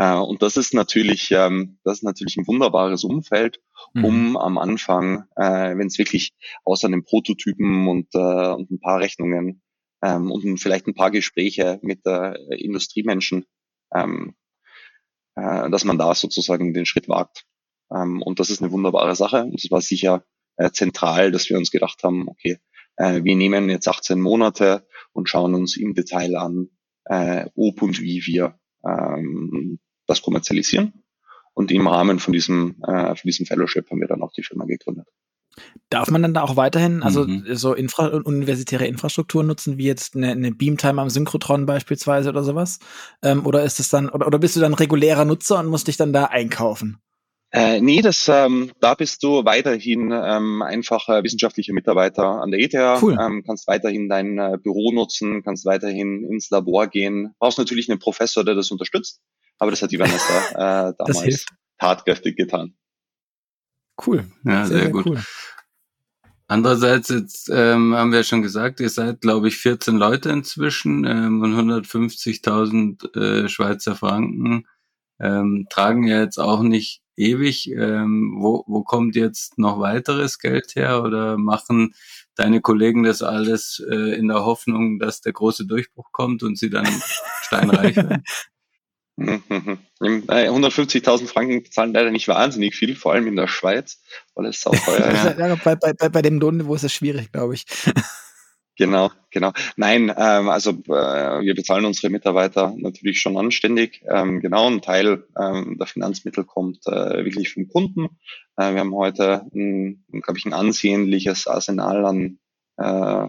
[0.00, 3.60] Äh, und das ist natürlich, ähm, das ist natürlich ein wunderbares Umfeld,
[3.94, 4.36] um mhm.
[4.38, 6.32] am Anfang, äh, wenn es wirklich
[6.64, 9.60] außer den Prototypen und, äh, und ein paar Rechnungen
[10.02, 13.44] ähm, und vielleicht ein paar Gespräche mit äh, Industriemenschen,
[13.94, 14.34] ähm,
[15.34, 17.44] äh, dass man da sozusagen den Schritt wagt.
[17.94, 19.42] Ähm, und das ist eine wunderbare Sache.
[19.42, 20.24] Und es war sicher
[20.56, 22.56] äh, zentral, dass wir uns gedacht haben, okay,
[22.96, 26.70] äh, wir nehmen jetzt 18 Monate und schauen uns im Detail an,
[27.04, 29.78] äh, ob und wie wir ähm,
[30.10, 31.04] das kommerzialisieren.
[31.54, 34.64] Und im Rahmen von diesem, äh, von diesem Fellowship haben wir dann auch die Firma
[34.66, 35.06] gegründet.
[35.90, 37.44] Darf man dann da auch weiterhin, also mhm.
[37.54, 42.78] so Infra universitäre Infrastruktur nutzen, wie jetzt eine, eine Beamtime am Synchrotron beispielsweise oder sowas?
[43.22, 45.96] Ähm, oder ist es dann, oder, oder bist du dann regulärer Nutzer und musst dich
[45.96, 46.98] dann da einkaufen?
[47.52, 52.60] Äh, nee, das, ähm, da bist du weiterhin ähm, einfach äh, wissenschaftlicher Mitarbeiter an der
[52.60, 53.18] ETH, cool.
[53.20, 57.98] ähm, kannst weiterhin dein äh, Büro nutzen, kannst weiterhin ins Labor gehen, brauchst natürlich einen
[57.98, 59.20] Professor, der das unterstützt,
[59.60, 61.46] aber das hat die Vanessa äh, damals
[61.78, 62.74] tatkräftig getan.
[64.04, 64.24] Cool.
[64.44, 65.06] Ja, sehr, sehr gut.
[65.06, 65.22] Cool.
[66.48, 71.42] Andererseits jetzt ähm, haben wir schon gesagt, ihr seid, glaube ich, 14 Leute inzwischen ähm,
[71.42, 74.66] und 150.000 äh, Schweizer Franken
[75.20, 77.70] ähm, tragen ja jetzt auch nicht ewig.
[77.70, 81.94] Ähm, wo, wo kommt jetzt noch weiteres Geld her oder machen
[82.34, 86.70] deine Kollegen das alles äh, in der Hoffnung, dass der große Durchbruch kommt und sie
[86.70, 86.86] dann
[87.42, 88.24] steinreich werden?
[89.20, 94.00] 150.000 Franken zahlen leider nicht wahnsinnig viel, vor allem in der Schweiz,
[94.34, 95.38] weil es auch teuer ist.
[95.38, 95.56] Ja.
[95.56, 97.66] bei, bei, bei dem Lohnniveau ist es schwierig, glaube ich.
[98.80, 99.52] Genau, genau.
[99.76, 104.02] Nein, ähm, also äh, wir bezahlen unsere Mitarbeiter natürlich schon anständig.
[104.08, 108.06] Ähm, genau, ein Teil ähm, der Finanzmittel kommt äh, wirklich vom Kunden.
[108.56, 112.38] Äh, wir haben heute, glaube ich, ein ansehnliches Arsenal an,
[112.78, 113.28] äh,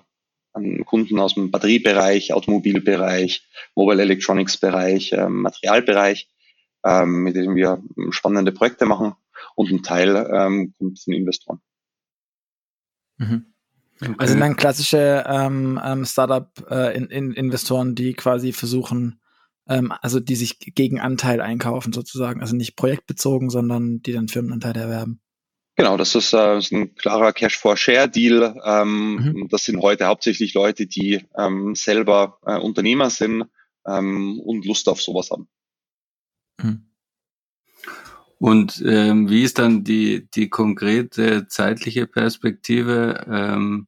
[0.53, 6.29] an Kunden aus dem Batteriebereich, Automobilbereich, Mobile Electronics Bereich, äh, Materialbereich,
[6.85, 9.13] ähm, mit denen wir spannende Projekte machen.
[9.55, 11.61] Und ein Teil ähm, kommt von Investoren.
[13.17, 13.45] Mhm.
[14.01, 14.15] Okay.
[14.17, 19.21] Also dann klassische ähm, ähm, Startup-Investoren, äh, in, in die quasi versuchen,
[19.67, 22.41] ähm, also die sich gegen Anteil einkaufen sozusagen.
[22.41, 25.21] Also nicht projektbezogen, sondern die dann Firmenanteile erwerben.
[25.81, 28.61] Genau, das ist, äh, ist ein klarer Cash-for-Share-Deal.
[28.63, 29.47] Ähm, mhm.
[29.49, 33.45] Das sind heute hauptsächlich Leute, die ähm, selber äh, Unternehmer sind
[33.87, 35.47] ähm, und Lust auf sowas haben.
[36.61, 36.85] Mhm.
[38.37, 43.25] Und ähm, wie ist dann die, die konkrete zeitliche Perspektive?
[43.27, 43.87] Ähm,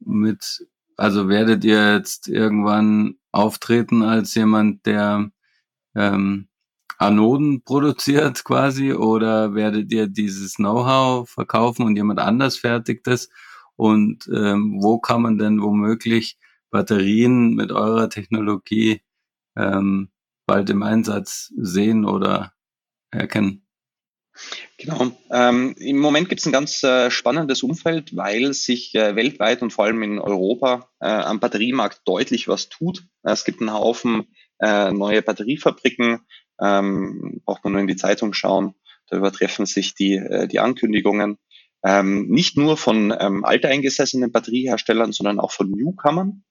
[0.00, 5.30] mit, also werdet ihr jetzt irgendwann auftreten als jemand, der
[5.94, 6.48] ähm,
[6.98, 13.28] Anoden produziert quasi oder werdet ihr dieses Know-how verkaufen und jemand anders fertigt es?
[13.76, 16.38] Und ähm, wo kann man denn womöglich
[16.70, 19.02] Batterien mit eurer Technologie
[19.56, 20.10] ähm,
[20.46, 22.52] bald im Einsatz sehen oder
[23.10, 23.66] erkennen?
[24.78, 25.12] Genau.
[25.30, 29.72] Ähm, Im Moment gibt es ein ganz äh, spannendes Umfeld, weil sich äh, weltweit und
[29.72, 33.04] vor allem in Europa äh, am Batteriemarkt deutlich was tut.
[33.22, 34.26] Es gibt einen Haufen
[34.58, 36.20] äh, neue Batteriefabriken.
[36.60, 38.74] Ähm, braucht man nur in die Zeitung schauen.
[39.08, 41.38] Da übertreffen sich die, äh, die Ankündigungen.
[41.84, 46.44] Ähm, nicht nur von ähm, alteingesessenen Batterieherstellern, sondern auch von Newcomern.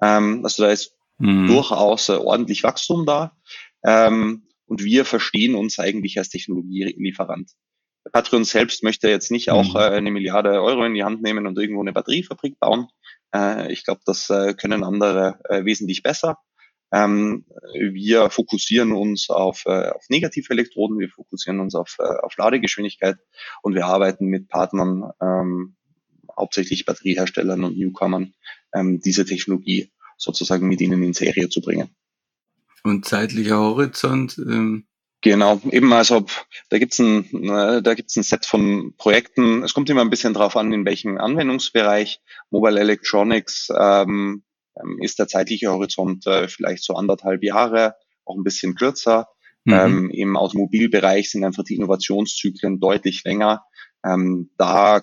[0.00, 1.46] Ähm, also da ist mhm.
[1.46, 3.36] durchaus äh, ordentlich Wachstum da.
[3.84, 7.52] Ähm, und wir verstehen uns eigentlich als Technologielieferant.
[8.12, 9.76] Patreon selbst möchte jetzt nicht auch mhm.
[9.76, 12.88] äh, eine Milliarde Euro in die Hand nehmen und irgendwo eine Batteriefabrik bauen.
[13.34, 16.38] Äh, ich glaube, das äh, können andere äh, wesentlich besser.
[16.90, 23.18] Ähm, wir fokussieren uns auf, äh, auf Negativelektroden, wir fokussieren uns auf, äh, auf Ladegeschwindigkeit
[23.62, 25.76] und wir arbeiten mit Partnern, ähm,
[26.36, 28.32] hauptsächlich Batterieherstellern und Newcomern,
[28.74, 31.90] ähm, diese Technologie sozusagen mit ihnen in Serie zu bringen.
[32.84, 34.84] Und zeitlicher Horizont, ähm,
[35.20, 36.26] Genau, eben also
[36.68, 39.64] da gibt's ein äh, da gibt's ein Set von Projekten.
[39.64, 42.20] Es kommt immer ein bisschen drauf an, in welchem Anwendungsbereich.
[42.50, 44.44] Mobile Electronics ähm,
[45.00, 49.28] ist der zeitliche Horizont äh, vielleicht so anderthalb Jahre, auch ein bisschen kürzer.
[49.64, 49.72] Mhm.
[49.72, 53.64] Ähm, Im Automobilbereich sind einfach die Innovationszyklen deutlich länger.
[54.04, 55.02] Ähm, da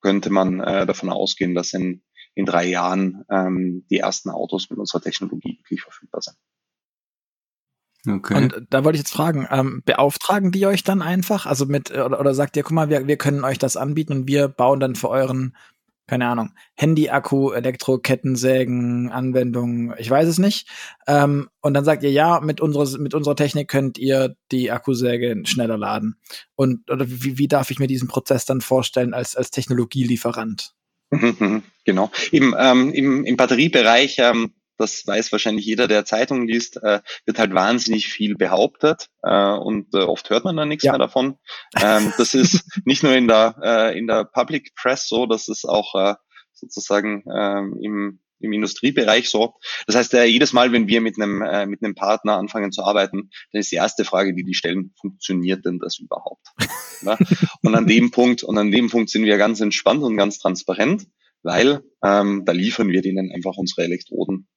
[0.00, 2.02] könnte man äh, davon ausgehen, dass in,
[2.34, 6.36] in drei Jahren ähm, die ersten Autos mit unserer Technologie wirklich verfügbar sind.
[8.08, 8.34] Okay.
[8.34, 11.46] Und da wollte ich jetzt fragen, ähm, beauftragen die euch dann einfach?
[11.46, 14.28] Also mit, oder, oder sagt ihr, guck mal, wir, wir können euch das anbieten und
[14.28, 15.56] wir bauen dann für euren,
[16.06, 20.68] keine Ahnung, Handy-Akku, Elektro-Kettensägen, Anwendungen, ich weiß es nicht.
[21.06, 25.42] Ähm, und dann sagt ihr, ja, mit unserer, mit unserer Technik könnt ihr die Akkusäge
[25.44, 26.16] schneller laden.
[26.54, 30.72] Und oder wie, wie darf ich mir diesen Prozess dann vorstellen als, als Technologielieferant?
[31.84, 32.10] Genau.
[32.32, 37.38] Im, ähm, im, im Batteriebereich ähm, das weiß wahrscheinlich jeder, der Zeitung liest, äh, wird
[37.38, 40.92] halt wahnsinnig viel behauptet äh, und äh, oft hört man dann nichts ja.
[40.92, 41.38] mehr davon.
[41.80, 45.64] Ähm, das ist nicht nur in der, äh, in der Public Press so, das ist
[45.64, 46.14] auch äh,
[46.52, 49.54] sozusagen ähm, im, im Industriebereich so.
[49.86, 52.82] Das heißt, äh, jedes Mal, wenn wir mit einem, äh, mit einem Partner anfangen zu
[52.82, 56.46] arbeiten, dann ist die erste Frage, die die stellen, funktioniert denn das überhaupt?
[57.02, 57.16] ja?
[57.62, 61.06] Und an dem Punkt, und an dem Punkt sind wir ganz entspannt und ganz transparent,
[61.42, 64.48] weil ähm, da liefern wir denen einfach unsere Elektroden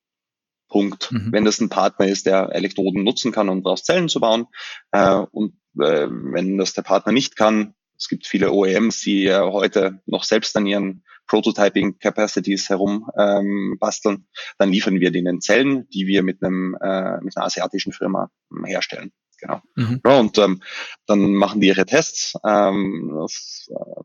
[0.70, 1.12] Punkt.
[1.12, 1.32] Mhm.
[1.32, 4.46] Wenn das ein Partner ist, der Elektroden nutzen kann, um daraus Zellen zu bauen.
[4.92, 9.40] Äh, und äh, wenn das der Partner nicht kann, es gibt viele OEMs, die äh,
[9.40, 14.26] heute noch selbst an ihren Prototyping Capacities herum ähm, basteln,
[14.58, 18.66] dann liefern wir denen Zellen, die wir mit einem äh, mit einer asiatischen Firma ähm,
[18.66, 19.12] herstellen.
[19.40, 19.62] Genau.
[19.76, 20.02] Mhm.
[20.04, 20.62] Ja, und ähm,
[21.06, 22.34] dann machen die ihre Tests.
[22.44, 24.02] Ähm, das, äh,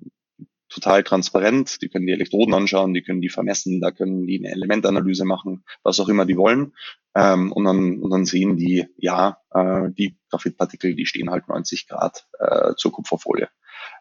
[0.75, 1.81] total transparent.
[1.83, 5.65] Die können die Elektroden anschauen, die können die vermessen, da können die eine Elementanalyse machen,
[5.83, 6.75] was auch immer die wollen.
[7.17, 11.87] Ähm, und, dann, und dann sehen die, ja, äh, die Graphitpartikel, die stehen halt 90
[11.87, 13.49] Grad äh, zur Kupferfolie.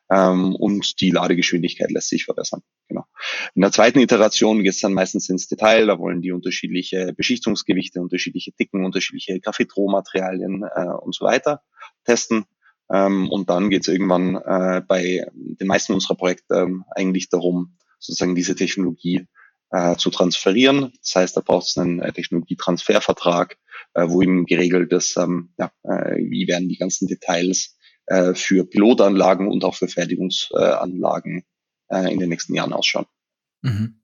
[0.09, 2.61] Ähm, und die Ladegeschwindigkeit lässt sich verbessern.
[2.87, 3.05] Genau.
[3.53, 5.85] In der zweiten Iteration geht es dann meistens ins Detail.
[5.85, 11.61] Da wollen die unterschiedliche Beschichtungsgewichte, unterschiedliche Dicken, unterschiedliche Graphitrohmaterialien äh, und so weiter
[12.05, 12.45] testen.
[12.93, 17.75] Ähm, und dann geht es irgendwann äh, bei den meisten unserer Projekte ähm, eigentlich darum,
[17.99, 19.27] sozusagen diese Technologie
[19.71, 20.93] äh, zu transferieren.
[21.01, 23.57] Das heißt, da braucht es einen äh, Technologietransfervertrag,
[23.95, 27.75] äh, wo eben geregelt ist, ähm, ja, äh, wie werden die ganzen Details
[28.05, 31.43] äh, für Pilotanlagen und auch für Fertigungsanlagen
[31.89, 33.07] äh, in den nächsten Jahren ausschauen.
[33.61, 34.02] Mhm.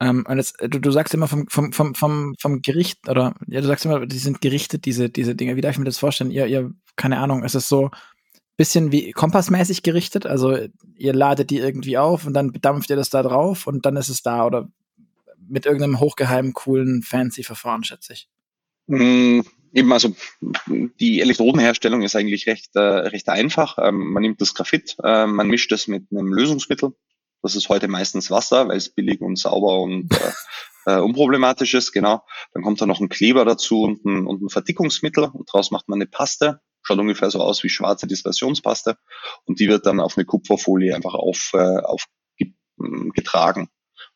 [0.00, 3.60] Ähm, und jetzt, du, du sagst immer vom, vom, vom, vom, vom Gericht, oder ja,
[3.60, 5.56] du sagst immer, die sind gerichtet, diese, diese Dinge.
[5.56, 6.30] Wie darf ich mir das vorstellen?
[6.30, 7.90] Ihr, ihr keine Ahnung, ist es so
[8.56, 10.26] bisschen wie kompassmäßig gerichtet?
[10.26, 10.56] Also
[10.94, 14.08] ihr ladet die irgendwie auf und dann bedampft ihr das da drauf und dann ist
[14.08, 14.68] es da oder
[15.48, 18.28] mit irgendeinem hochgeheimen, coolen, fancy Verfahren, schätze ich.
[18.86, 19.40] Mm,
[19.72, 20.14] eben, also
[21.00, 23.78] die Elektrodenherstellung ist eigentlich recht, äh, recht einfach.
[23.80, 26.94] Ähm, man nimmt das Graphit, äh, man mischt es mit einem Lösungsmittel.
[27.46, 31.92] Das ist heute meistens Wasser, weil es billig und sauber und äh, äh, unproblematisch ist,
[31.92, 32.24] genau.
[32.52, 35.88] Dann kommt da noch ein Kleber dazu und ein, und ein Verdickungsmittel und daraus macht
[35.88, 38.96] man eine Paste schaut ungefähr so aus wie schwarze Dispersionspaste
[39.44, 41.80] und die wird dann auf eine Kupferfolie einfach auf, äh,
[42.78, 43.68] aufgetragen.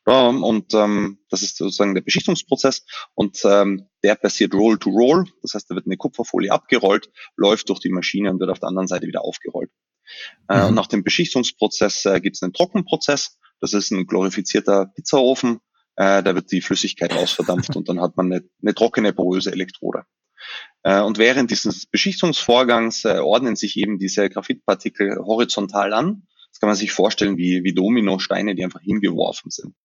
[0.07, 5.25] Ja, und ähm, das ist sozusagen der Beschichtungsprozess und ähm, der passiert Roll to Roll.
[5.41, 8.69] Das heißt, da wird eine Kupferfolie abgerollt, läuft durch die Maschine und wird auf der
[8.69, 9.69] anderen Seite wieder aufgerollt.
[10.49, 10.75] Äh, mhm.
[10.75, 13.37] nach dem Beschichtungsprozess äh, gibt es einen Trockenprozess.
[13.59, 15.59] Das ist ein glorifizierter Pizzaofen.
[15.95, 20.05] Äh, da wird die Flüssigkeit ausverdampft und dann hat man eine, eine trockene poröse Elektrode.
[20.83, 26.27] Äh, und während dieses Beschichtungsvorgangs äh, ordnen sich eben diese Graphitpartikel horizontal an.
[26.49, 29.75] Das kann man sich vorstellen wie, wie Dominosteine, die einfach hingeworfen sind.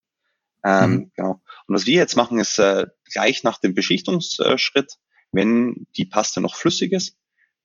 [0.63, 1.11] Ähm, mhm.
[1.15, 1.41] genau.
[1.67, 4.95] Und was wir jetzt machen, ist äh, gleich nach dem Beschichtungsschritt,
[5.31, 7.15] wenn die Paste noch flüssig ist,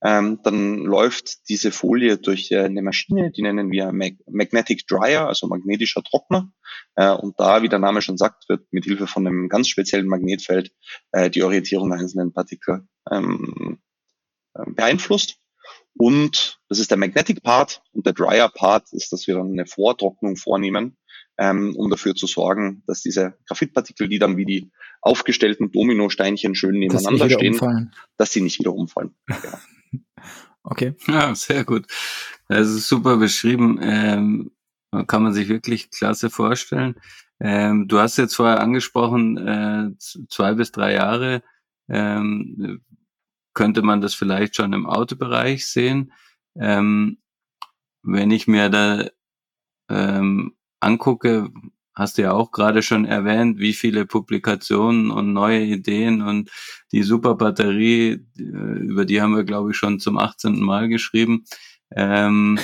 [0.05, 5.29] ähm, dann läuft diese Folie durch äh, eine Maschine, die nennen wir Mag Magnetic Dryer,
[5.29, 6.51] also magnetischer Trockner.
[6.97, 10.09] Äh, und da, wie der Name schon sagt, wird mit Hilfe von einem ganz speziellen
[10.09, 10.73] Magnetfeld
[11.13, 13.79] äh, die Orientierung der einzelnen Partikel ähm,
[14.55, 15.37] äh, beeinflusst.
[15.95, 19.67] Und das ist der Magnetic Part und der Dryer Part ist, dass wir dann eine
[19.67, 20.97] Vortrocknung vornehmen,
[21.39, 26.79] ähm, um dafür zu sorgen, dass diese Graphitpartikel, die dann wie die aufgestellten Dominosteinchen schön
[26.79, 27.95] nebeneinander dass stehen, umfallen.
[28.17, 29.15] dass sie nicht wieder umfallen.
[29.29, 29.61] Ja.
[30.65, 30.95] Okay.
[31.09, 31.87] Ja, sehr gut.
[32.49, 33.79] Das ist super beschrieben.
[33.83, 34.53] Ähm,
[35.07, 36.97] kann man sich wirklich klasse vorstellen.
[37.41, 39.91] Ähm, du hast jetzt vorher angesprochen, äh,
[40.29, 41.43] zwei bis drei Jahre
[41.89, 42.83] ähm,
[43.55, 46.13] könnte man das vielleicht schon im Autobereich sehen.
[46.57, 47.19] Ähm,
[48.03, 49.07] wenn ich mir da
[49.89, 51.51] ähm, angucke,
[51.95, 56.51] hast du ja auch gerade schon erwähnt, wie viele Publikationen und neue Ideen und
[56.93, 60.61] die Superbatterie, äh, über die haben wir, glaube ich, schon zum 18.
[60.61, 61.45] Mal geschrieben.
[61.91, 62.59] Ähm,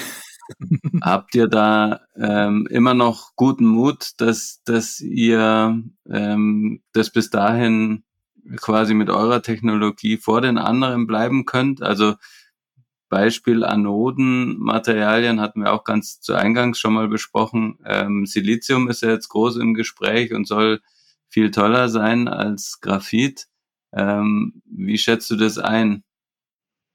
[1.03, 8.05] habt ihr da ähm, immer noch guten Mut, dass, dass ihr ähm, das bis dahin
[8.57, 11.83] quasi mit eurer Technologie vor den anderen bleiben könnt?
[11.83, 12.15] Also
[13.09, 17.79] Beispiel Anodenmaterialien hatten wir auch ganz zu Eingangs schon mal besprochen.
[17.85, 20.81] Ähm, Silizium ist ja jetzt groß im Gespräch und soll
[21.29, 23.47] viel toller sein als Graphit.
[23.93, 26.05] Ähm, wie schätzt du das ein?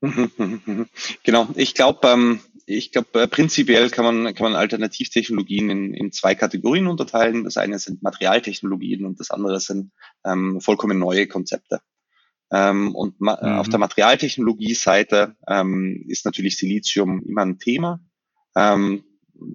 [1.23, 6.11] Genau, ich glaube, ähm, ich glaube, äh, prinzipiell kann man, kann man Alternativtechnologien in, in
[6.11, 7.43] zwei Kategorien unterteilen.
[7.43, 9.91] Das eine sind Materialtechnologien und das andere sind
[10.25, 11.81] ähm, vollkommen neue Konzepte.
[12.53, 13.29] Ähm, und mhm.
[13.29, 17.99] auf der Materialtechnologie-Seite ähm, ist natürlich Silizium immer ein Thema.
[18.55, 19.03] Ähm,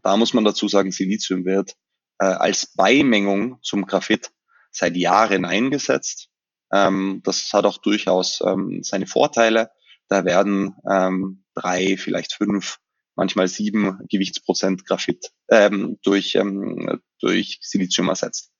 [0.02, 1.76] da muss man dazu sagen, Silizium wird
[2.18, 4.32] äh, als Beimengung zum Graphit
[4.72, 6.28] seit Jahren eingesetzt.
[6.72, 9.70] Ähm, das hat auch durchaus ähm, seine Vorteile.
[10.08, 12.78] Da werden ähm, drei, vielleicht fünf,
[13.14, 18.50] manchmal sieben Gewichtsprozent Graphit ähm, durch, ähm, durch Silizium ersetzt.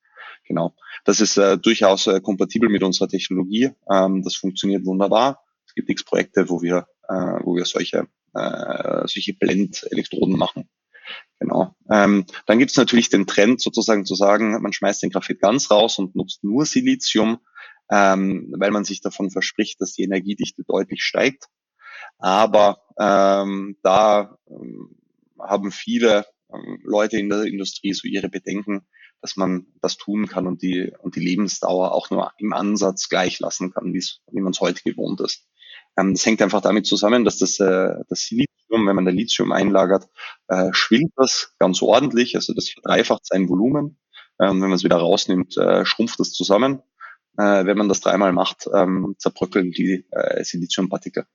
[0.48, 0.74] Genau.
[1.04, 3.70] Das ist äh, durchaus äh, kompatibel mit unserer Technologie.
[3.90, 5.44] Ähm, das funktioniert wunderbar.
[5.66, 10.68] Es gibt x Projekte, wo wir, äh, wo wir solche, äh, solche Blendelektroden machen.
[11.38, 11.74] Genau.
[11.90, 15.70] Ähm, dann gibt es natürlich den Trend sozusagen zu sagen, man schmeißt den Graphit ganz
[15.70, 17.38] raus und nutzt nur Silizium,
[17.90, 21.44] ähm, weil man sich davon verspricht, dass die Energiedichte deutlich steigt.
[22.18, 24.96] Aber ähm, da ähm,
[25.38, 28.86] haben viele ähm, Leute in der Industrie so ihre Bedenken,
[29.20, 33.40] dass man das tun kann und die, und die Lebensdauer auch nur im Ansatz gleich
[33.40, 35.46] lassen kann, wie man es heute gewohnt ist.
[35.96, 39.52] Ähm, das hängt einfach damit zusammen, dass das, äh, das Silizium, wenn man da Lithium
[39.52, 40.08] einlagert,
[40.48, 43.98] äh, schwingt das ganz ordentlich, also das verdreifacht sein Volumen.
[44.40, 46.82] Ähm, wenn man es wieder rausnimmt, äh, schrumpft das zusammen.
[47.36, 51.26] Äh, wenn man das dreimal macht, ähm, zerbröckeln die äh, Siliziumpartikel.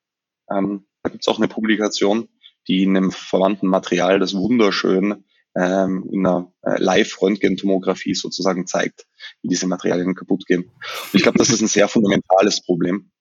[0.49, 2.29] Ähm, da gibt es auch eine Publikation,
[2.67, 5.25] die in einem verwandten Material das wunderschön
[5.55, 9.05] ähm, in einer äh, Live-Röntgentomographie sozusagen zeigt,
[9.41, 10.63] wie diese Materialien kaputt gehen.
[10.63, 13.11] Und ich glaube, das ist ein sehr fundamentales Problem.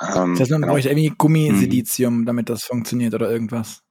[0.00, 0.72] Ähm, das heißt, man genau.
[0.72, 2.26] bräuchte irgendwie Gummisilizium, mhm.
[2.26, 3.82] damit das funktioniert oder irgendwas.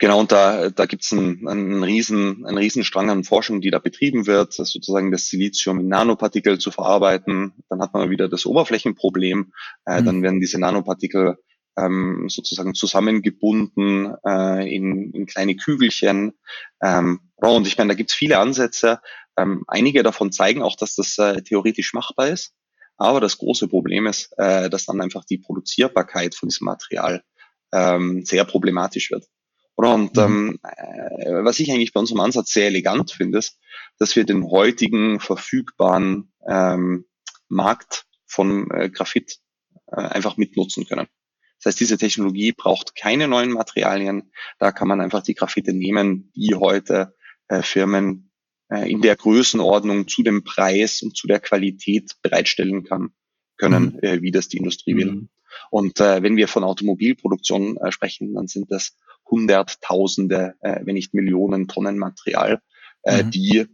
[0.00, 3.70] Genau, und da, da gibt es einen, einen, riesen, einen riesen Strang an Forschung, die
[3.70, 7.52] da betrieben wird, sozusagen das Silizium in Nanopartikel zu verarbeiten.
[7.68, 9.52] Dann hat man wieder das Oberflächenproblem.
[9.84, 10.04] Äh, mhm.
[10.06, 11.36] Dann werden diese Nanopartikel
[11.76, 16.32] ähm, sozusagen zusammengebunden äh, in, in kleine Kügelchen.
[16.82, 19.00] Ähm, und ich meine, da gibt's viele Ansätze.
[19.36, 22.54] Ähm, einige davon zeigen auch, dass das äh, theoretisch machbar ist.
[22.96, 27.22] Aber das große Problem ist, äh, dass dann einfach die Produzierbarkeit von diesem Material
[27.72, 29.26] ähm, sehr problematisch wird.
[29.74, 30.22] Und mhm.
[30.22, 33.58] ähm, äh, was ich eigentlich bei unserem Ansatz sehr elegant finde, ist,
[33.98, 37.06] dass wir den heutigen verfügbaren ähm,
[37.48, 39.38] Markt von äh, Graphit
[39.86, 41.06] äh, einfach mitnutzen können.
[41.62, 44.32] Das heißt, diese Technologie braucht keine neuen Materialien.
[44.58, 47.14] Da kann man einfach die Graphite nehmen, die heute
[47.48, 48.30] äh, Firmen
[48.70, 53.10] äh, in der Größenordnung zu dem Preis und zu der Qualität bereitstellen kann,
[53.58, 53.98] können, mhm.
[54.00, 55.12] äh, wie das die Industrie will.
[55.12, 55.28] Mhm.
[55.70, 58.96] Und äh, wenn wir von Automobilproduktion äh, sprechen, dann sind das
[59.28, 62.62] Hunderttausende, äh, wenn nicht Millionen Tonnen Material,
[63.04, 63.30] mhm.
[63.30, 63.66] die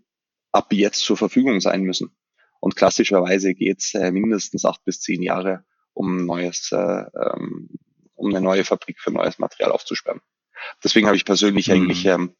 [0.52, 2.16] ab jetzt zur Verfügung sein müssen.
[2.60, 5.64] Und klassischerweise geht's mindestens acht bis zehn Jahre,
[5.96, 7.70] um neues, äh, ähm,
[8.14, 10.20] um eine neue Fabrik für neues Material aufzusperren.
[10.84, 11.74] Deswegen habe ich persönlich mhm.
[11.74, 12.36] eigentlich ähm,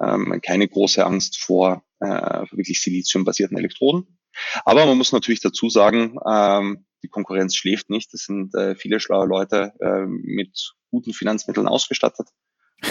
[0.00, 2.06] ähm, keine große Angst vor äh,
[2.50, 4.18] wirklich siliziumbasierten Elektroden.
[4.64, 8.14] Aber man muss natürlich dazu sagen, ähm, die Konkurrenz schläft nicht.
[8.14, 12.28] Es sind äh, viele schlaue Leute äh, mit guten Finanzmitteln ausgestattet.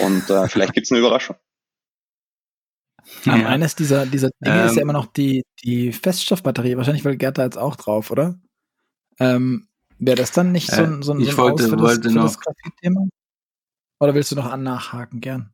[0.02, 1.36] Und äh, vielleicht gibt es eine Überraschung.
[3.24, 3.32] Ja.
[3.32, 4.88] Eines dieser, dieser Dinge ähm, ist ja ähm.
[4.88, 6.76] immer noch die, die Feststoffbatterie.
[6.76, 8.38] Wahrscheinlich will Gerd da jetzt auch drauf, oder?
[9.18, 9.68] Ähm,
[10.04, 12.08] Wäre das dann nicht so, ein, so, ein, ich so ein wollte, für das, wollte
[12.08, 12.38] für noch, das
[12.80, 13.06] thema
[14.00, 15.52] Oder willst du noch an nachhaken, gern?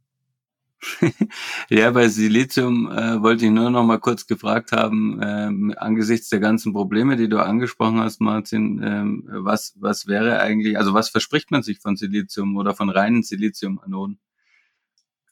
[1.69, 6.41] ja, bei Silizium äh, wollte ich nur noch mal kurz gefragt haben, ähm, angesichts der
[6.41, 11.51] ganzen Probleme, die du angesprochen hast, Martin, ähm, was, was wäre eigentlich, also was verspricht
[11.51, 14.19] man sich von Silizium oder von reinen Siliziumanoden?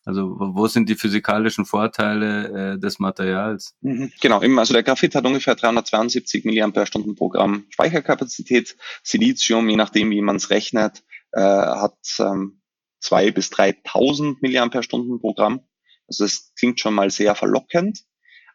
[0.07, 3.75] Also wo sind die physikalischen Vorteile äh, des Materials?
[3.81, 6.71] Mhm, genau, also der Graphit hat ungefähr 372 mAh
[7.17, 8.77] pro Gramm Speicherkapazität.
[9.03, 11.03] Silizium, je nachdem wie man es rechnet,
[11.33, 12.61] äh, hat ähm,
[13.03, 15.61] 2.000 bis 3.000 mAh pro Gramm.
[16.07, 18.05] Also das klingt schon mal sehr verlockend.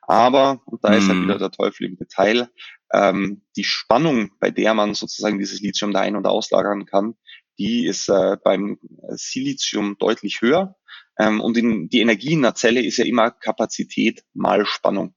[0.07, 1.23] Aber, und da ist halt mhm.
[1.25, 2.49] wieder der Teufel im Detail,
[2.93, 7.15] ähm, die Spannung, bei der man sozusagen dieses Lithium da ein- und auslagern kann,
[7.61, 10.75] die ist äh, beim Silizium deutlich höher
[11.19, 15.13] ähm, und in, die Energie in einer Zelle ist ja immer Kapazität mal Spannung.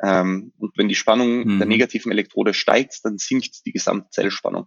[0.00, 1.58] Ähm, und wenn die Spannung mhm.
[1.58, 4.66] der negativen Elektrode steigt, dann sinkt die Gesamtzellspannung.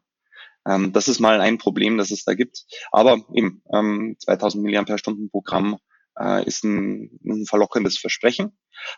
[0.67, 2.65] Ähm, das ist mal ein Problem, das es da gibt.
[2.91, 4.83] Aber eben ähm, 2000 mAh
[5.31, 5.77] Programm
[6.19, 8.51] äh, ist ein, ein verlockendes Versprechen.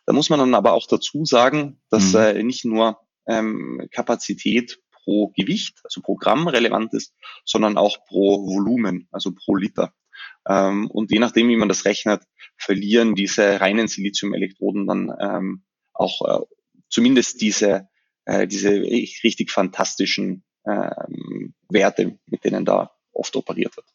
[0.08, 2.20] Da muss man dann aber auch dazu sagen, dass mhm.
[2.20, 7.14] äh, nicht nur ähm, Kapazität pro Gewicht, also pro Gramm relevant ist,
[7.46, 9.94] sondern auch pro Volumen, also pro Liter.
[10.48, 12.24] Ähm, und je nachdem, wie man das rechnet,
[12.58, 16.46] verlieren diese reinen Silizium-Elektroden dann ähm, auch äh,
[16.90, 17.88] zumindest diese,
[18.26, 23.88] äh, diese richtig fantastischen ähm, Werte, mit denen da oft operiert wird.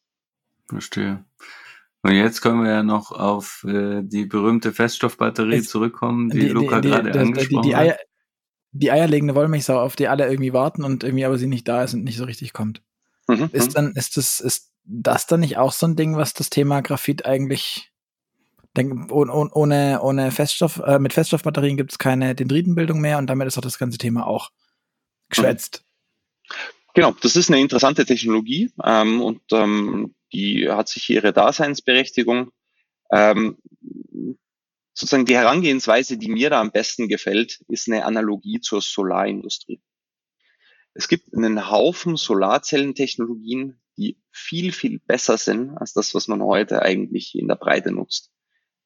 [0.69, 1.25] Verstehe.
[2.03, 6.49] Und jetzt können wir ja noch auf äh, die berühmte Feststoffbatterie es, zurückkommen, die, die
[6.49, 8.01] Luca die, gerade angesprochen die, Eier, hat.
[8.73, 11.95] Die eierlegende Wollmilchsau, auf die alle irgendwie warten und irgendwie aber sie nicht da ist
[11.95, 12.83] und nicht so richtig kommt.
[13.27, 13.75] Mhm, ist mhm.
[13.75, 17.27] dann, ist das, ist das dann nicht auch so ein Ding, was das Thema Graphit
[17.27, 17.91] eigentlich
[18.77, 23.59] denk, ohne, ohne Feststoff, äh, mit Feststoffbatterien gibt es keine Dendritenbildung mehr und damit ist
[23.59, 24.51] auch das ganze Thema auch
[25.29, 25.85] geschwätzt.
[26.95, 32.51] Genau, das ist eine interessante Technologie ähm, und ähm, die hat sich ihre Daseinsberechtigung.
[33.13, 33.59] Ähm,
[35.01, 39.83] sozusagen die Herangehensweise, die mir da am besten gefällt, ist eine Analogie zur Solarindustrie.
[40.93, 46.83] Es gibt einen Haufen Solarzellentechnologien, die viel, viel besser sind als das, was man heute
[46.83, 48.31] eigentlich in der Breite nutzt.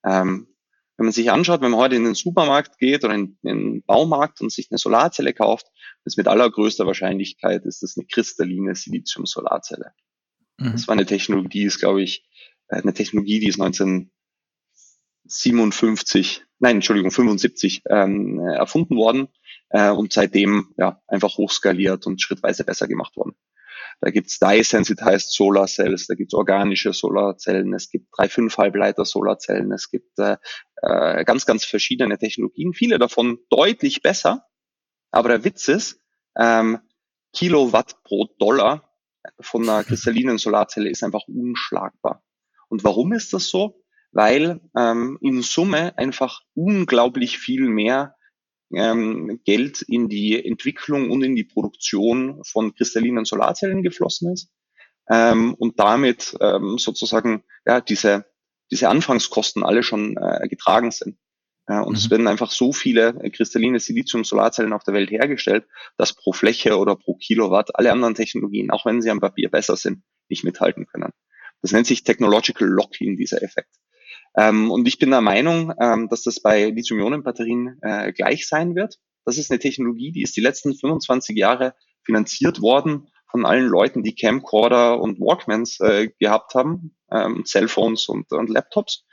[0.04, 0.48] Ähm,
[0.96, 3.82] wenn man sich anschaut, wenn man heute in den Supermarkt geht oder in, in den
[3.82, 5.66] Baumarkt und sich eine Solarzelle kauft,
[6.04, 9.92] ist mit allergrößter Wahrscheinlichkeit ist das eine kristalline Silizium-Solarzelle.
[10.58, 10.72] Mhm.
[10.72, 12.24] Das war eine Technologie, die ist, glaube ich,
[12.68, 13.58] äh, eine Technologie, die ist
[15.24, 19.28] 1957, nein, Entschuldigung, 75 ähm, erfunden worden
[19.70, 23.34] äh, und seitdem ja einfach hochskaliert und schrittweise besser gemacht worden.
[24.00, 29.72] Da gibt's dye-sensitized Solar Cells, da gibt's organische Solarzellen, es gibt drei fünf Halbleiter Solarzellen,
[29.72, 30.36] es gibt äh,
[30.82, 34.46] äh, ganz, ganz verschiedene Technologien, viele davon deutlich besser.
[35.10, 36.00] Aber der Witz ist,
[36.36, 36.80] ähm,
[37.32, 38.92] Kilowatt pro Dollar
[39.40, 42.22] von einer kristallinen Solarzelle ist einfach unschlagbar.
[42.68, 43.83] Und warum ist das so?
[44.14, 48.14] Weil ähm, in Summe einfach unglaublich viel mehr
[48.72, 54.50] ähm, Geld in die Entwicklung und in die Produktion von kristallinen Solarzellen geflossen ist
[55.10, 58.24] ähm, und damit ähm, sozusagen ja diese
[58.70, 61.18] diese Anfangskosten alle schon äh, getragen sind.
[61.66, 61.96] Äh, und mhm.
[61.96, 66.96] es werden einfach so viele kristalline Silizium-Solarzellen auf der Welt hergestellt, dass pro Fläche oder
[66.96, 71.12] pro Kilowatt alle anderen Technologien, auch wenn sie am Papier besser sind, nicht mithalten können.
[71.62, 73.70] Das nennt sich Technological Lock-in, dieser Effekt.
[74.36, 78.98] Ähm, und ich bin der Meinung, ähm, dass das bei Lithium-Ionen-Batterien äh, gleich sein wird.
[79.24, 84.02] Das ist eine Technologie, die ist die letzten 25 Jahre finanziert worden von allen Leuten,
[84.02, 89.06] die Camcorder und Walkmans äh, gehabt haben, ähm, Cellphones und, und Laptops.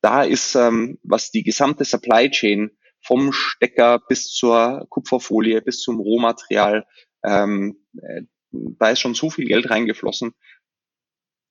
[0.00, 5.98] Da ist, ähm, was die gesamte Supply Chain vom Stecker bis zur Kupferfolie bis zum
[5.98, 6.86] Rohmaterial,
[7.24, 10.34] ähm, äh, da ist schon so viel Geld reingeflossen.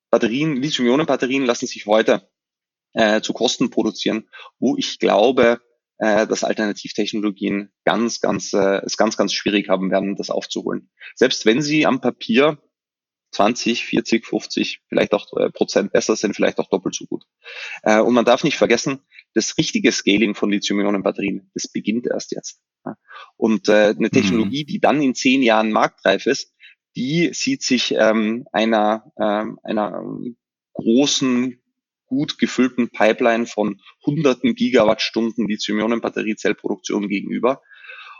[0.09, 2.29] Batterien, Lithium-Ionen-Batterien lassen sich heute
[2.97, 4.27] äh, zu Kosten produzieren,
[4.59, 5.61] wo ich glaube,
[5.99, 10.89] äh, dass Alternativtechnologien ganz, ganz, äh, es ganz, ganz schwierig haben werden, das aufzuholen.
[11.15, 12.57] Selbst wenn sie am Papier
[13.31, 17.25] 20, 40, 50, vielleicht auch äh, Prozent besser sind, vielleicht auch doppelt so gut.
[17.83, 19.01] Äh, und man darf nicht vergessen,
[19.33, 22.61] das richtige Scaling von Lithium-Ionen-Batterien, das beginnt erst jetzt.
[22.83, 22.95] Ja.
[23.35, 24.67] Und äh, eine Technologie, mhm.
[24.67, 26.53] die dann in zehn Jahren marktreif ist,
[26.95, 30.03] die sieht sich ähm, einer, ähm, einer
[30.73, 31.61] großen
[32.07, 37.61] gut gefüllten Pipeline von hunderten Gigawattstunden Lithium-Ionen-Batteriezellproduktion gegenüber.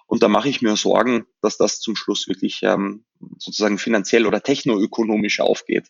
[0.06, 3.06] Und da mache ich mir Sorgen, dass das zum Schluss wirklich ähm,
[3.38, 5.90] sozusagen finanziell oder technoökonomisch aufgeht.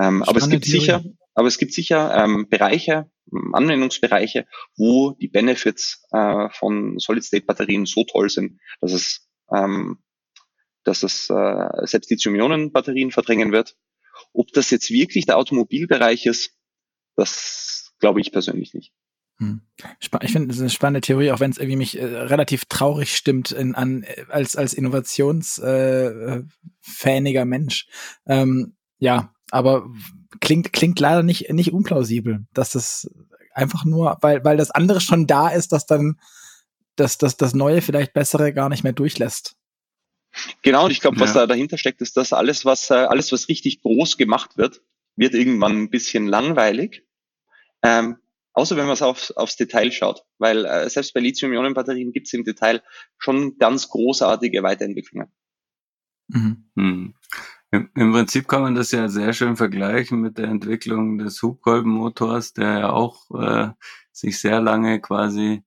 [0.00, 0.80] Ähm, aber es gibt Theorie.
[0.80, 1.04] sicher,
[1.34, 3.10] aber es gibt sicher ähm, Bereiche,
[3.52, 4.46] Anwendungsbereiche,
[4.76, 9.98] wo die Benefits äh, von Solid-State-Batterien so toll sind, dass es, ähm,
[10.84, 13.76] dass es äh, selbst Lithium-Ionen-Batterien verdrängen wird.
[14.32, 16.55] Ob das jetzt wirklich der Automobilbereich ist,
[17.16, 18.92] das glaube ich persönlich nicht.
[19.38, 19.60] Hm.
[20.22, 23.14] Ich finde, das ist eine spannende Theorie, auch wenn es irgendwie mich äh, relativ traurig
[23.14, 26.50] stimmt in, an, als, als innovationsfähiger
[27.42, 27.86] äh, Mensch.
[28.26, 29.90] Ähm, ja, aber
[30.40, 33.10] klingt, klingt leider nicht, nicht unplausibel, dass das
[33.52, 36.18] einfach nur, weil, weil das andere schon da ist, dass dann
[36.96, 39.54] dass, dass das Neue vielleicht bessere gar nicht mehr durchlässt.
[40.62, 41.42] Genau, und ich glaube, was ja.
[41.42, 44.82] da dahinter steckt, ist, dass alles, was, äh, alles, was richtig groß gemacht wird,
[45.14, 47.05] wird irgendwann ein bisschen langweilig.
[47.82, 48.16] Ähm,
[48.52, 52.32] außer wenn man es aufs, aufs Detail schaut, weil äh, selbst bei Lithium-Ionen-Batterien gibt es
[52.32, 52.82] im Detail
[53.18, 55.30] schon ganz großartige Weiterentwicklungen.
[56.28, 56.70] Mhm.
[56.76, 57.14] Hm.
[57.70, 62.52] Im, Im, Prinzip kann man das ja sehr schön vergleichen mit der Entwicklung des Hubkolbenmotors,
[62.52, 63.70] der ja auch äh,
[64.12, 65.62] sich sehr lange quasi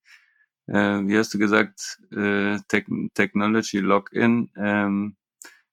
[0.69, 4.51] äh, wie hast du gesagt, äh, Te Technology Login.
[4.55, 5.15] Ähm,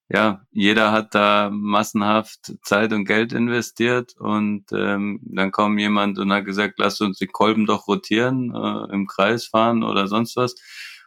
[0.08, 6.32] ja, jeder hat da massenhaft Zeit und Geld investiert und ähm, dann kam jemand und
[6.32, 10.52] hat gesagt, lass uns die Kolben doch rotieren, äh, im Kreis fahren oder sonst was.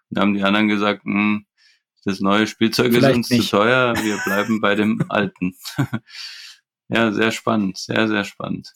[0.10, 1.46] Und dann haben die anderen gesagt, hm,
[2.04, 3.50] das neue Spielzeug Vielleicht ist uns nicht.
[3.50, 5.56] zu teuer, wir bleiben bei dem alten.
[6.90, 8.74] ja, sehr spannend, sehr, sehr spannend.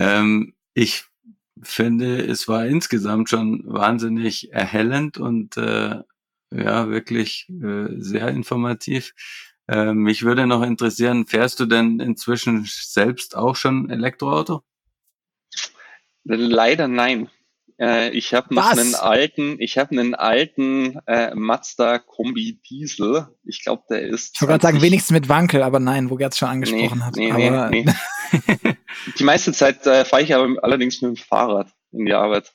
[0.00, 1.04] Ähm, ich
[1.62, 6.00] finde, es war insgesamt schon wahnsinnig erhellend und äh,
[6.54, 9.12] ja, wirklich äh, sehr informativ.
[9.66, 14.62] Äh, mich würde noch interessieren, fährst du denn inzwischen selbst auch schon Elektroauto?
[16.24, 17.28] Leider nein.
[17.78, 23.28] Äh, ich habe noch einen alten, ich habe einen alten äh, Mazda Kombi Diesel.
[23.44, 24.34] Ich glaube, der ist.
[24.34, 27.16] Ich wollte gerade sagen, wenigstens mit Wankel, aber nein, wo Gerd schon angesprochen nee, hat.
[27.16, 28.76] Nee, aber nee, nee.
[29.18, 32.52] Die meiste Zeit äh, fahre ich aber allerdings mit dem Fahrrad in die Arbeit.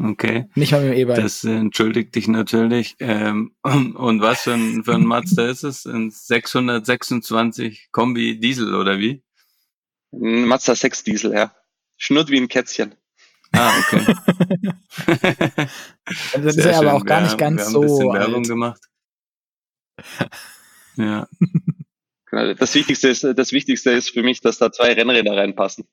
[0.00, 0.48] Okay.
[0.54, 1.16] Nicht mal mit dem E-Bike.
[1.22, 2.96] Das entschuldigt dich natürlich.
[3.00, 5.86] Ähm, und was für ein, für ein Mazda ist es?
[5.86, 9.22] Ein 626 Kombi Diesel oder wie?
[10.12, 11.54] Ein Mazda 6 Diesel, ja.
[11.96, 12.94] Schnurrt wie ein Kätzchen.
[13.52, 14.14] Ah, okay.
[16.34, 17.82] das ist ja aber auch gar nicht ganz so.
[17.82, 18.82] Wir haben ein bisschen Werbung gemacht.
[20.96, 21.28] Ja.
[22.26, 25.88] Genau, das Wichtigste ist, das Wichtigste ist für mich, dass da zwei Rennräder reinpassen.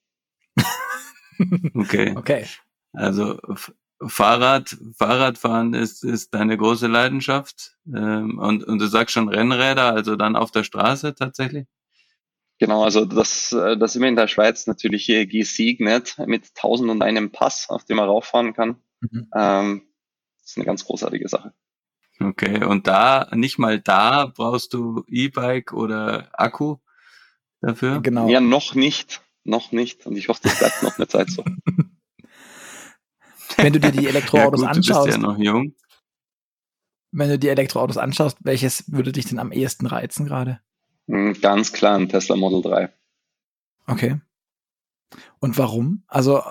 [1.73, 2.13] Okay.
[2.15, 2.45] Okay.
[2.93, 3.39] Also
[4.05, 7.77] Fahrrad, Fahrradfahren ist, ist deine große Leidenschaft.
[7.87, 11.65] Ähm, und, und du sagst schon Rennräder, also dann auf der Straße tatsächlich?
[12.57, 16.89] Genau, also das, äh, das sind wir in der Schweiz natürlich hier gesegnet mit tausend
[16.89, 18.77] und einem Pass, auf dem man rauffahren kann.
[19.01, 19.27] Mhm.
[19.35, 19.81] Ähm,
[20.39, 21.53] das ist eine ganz großartige Sache.
[22.19, 26.77] Okay, und da, nicht mal da brauchst du E-Bike oder Akku
[27.61, 27.99] dafür?
[28.01, 28.29] Genau.
[28.29, 29.21] Ja, noch nicht.
[29.43, 30.05] Noch nicht.
[30.05, 31.43] Und ich hoffe, das bleibt noch eine Zeit so.
[33.57, 34.99] Wenn du dir die Elektroautos ja, gut, anschaust.
[35.01, 35.73] Du bist ja noch jung.
[37.11, 40.59] Wenn du die Elektroautos anschaust, welches würde dich denn am ehesten reizen gerade?
[41.07, 42.89] Hm, ganz klar ein Tesla Model 3.
[43.87, 44.19] Okay.
[45.39, 46.03] Und warum?
[46.07, 46.41] Also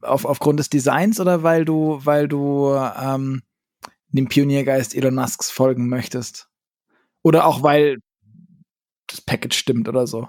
[0.00, 3.42] auf, aufgrund des Designs oder weil du, weil du ähm,
[4.08, 6.48] dem Pioniergeist Elon Musks folgen möchtest?
[7.22, 7.98] Oder auch weil
[9.08, 10.28] das Package stimmt oder so?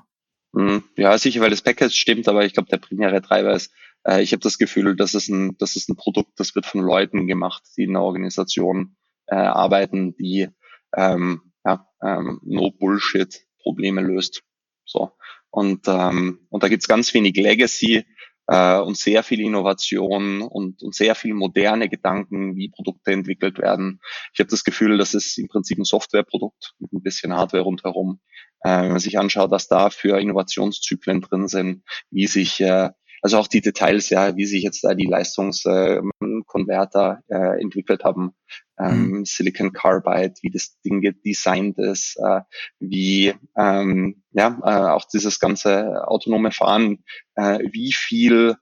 [0.55, 3.71] Hm, ja, sicher, weil das Package stimmt, aber ich glaube, der primäre Treiber ist,
[4.05, 6.81] äh, ich habe das Gefühl, das ist, ein, das ist ein Produkt, das wird von
[6.81, 8.95] Leuten gemacht, die in einer Organisation
[9.27, 10.47] äh, arbeiten, die
[10.95, 14.43] ähm, ja, ähm, No Bullshit Probleme löst.
[14.85, 15.11] So.
[15.49, 18.05] Und, ähm, und da gibt's ganz wenig Legacy
[18.47, 23.99] äh, und sehr viel Innovation und, und sehr viel moderne Gedanken, wie Produkte entwickelt werden.
[24.33, 28.19] Ich habe das Gefühl, das ist im Prinzip ein Softwareprodukt mit ein bisschen Hardware rundherum.
[28.61, 32.89] Äh, wenn man sich anschaut, was da für Innovationszyklen drin sind, wie sich äh,
[33.21, 38.33] also auch die Details, ja, wie sich jetzt da die Leistungskonverter äh, äh, entwickelt haben,
[38.77, 39.25] ähm, mhm.
[39.25, 42.41] Silicon Carbide, wie das Ding designt ist, äh,
[42.79, 47.03] wie ähm, ja äh, auch dieses ganze autonome Fahren,
[47.35, 48.57] äh, wie viel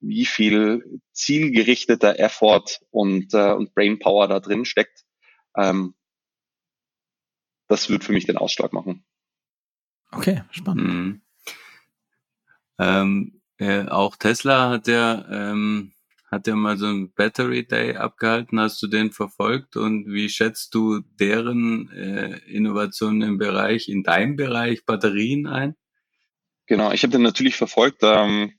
[0.00, 5.04] wie viel zielgerichteter Effort und äh, und Brainpower da drin steckt.
[5.56, 5.94] Ähm,
[7.66, 9.04] das wird für mich den Ausschlag machen.
[10.10, 10.88] Okay, spannend.
[10.88, 11.22] Mhm.
[12.78, 15.92] Ähm, äh, auch Tesla hat ja, ähm,
[16.30, 18.60] hat ja mal so ein Battery Day abgehalten.
[18.60, 24.36] Hast du den verfolgt und wie schätzt du deren äh, Innovationen im Bereich, in deinem
[24.36, 25.74] Bereich Batterien ein?
[26.66, 28.02] Genau, ich habe den natürlich verfolgt.
[28.02, 28.52] Ähm,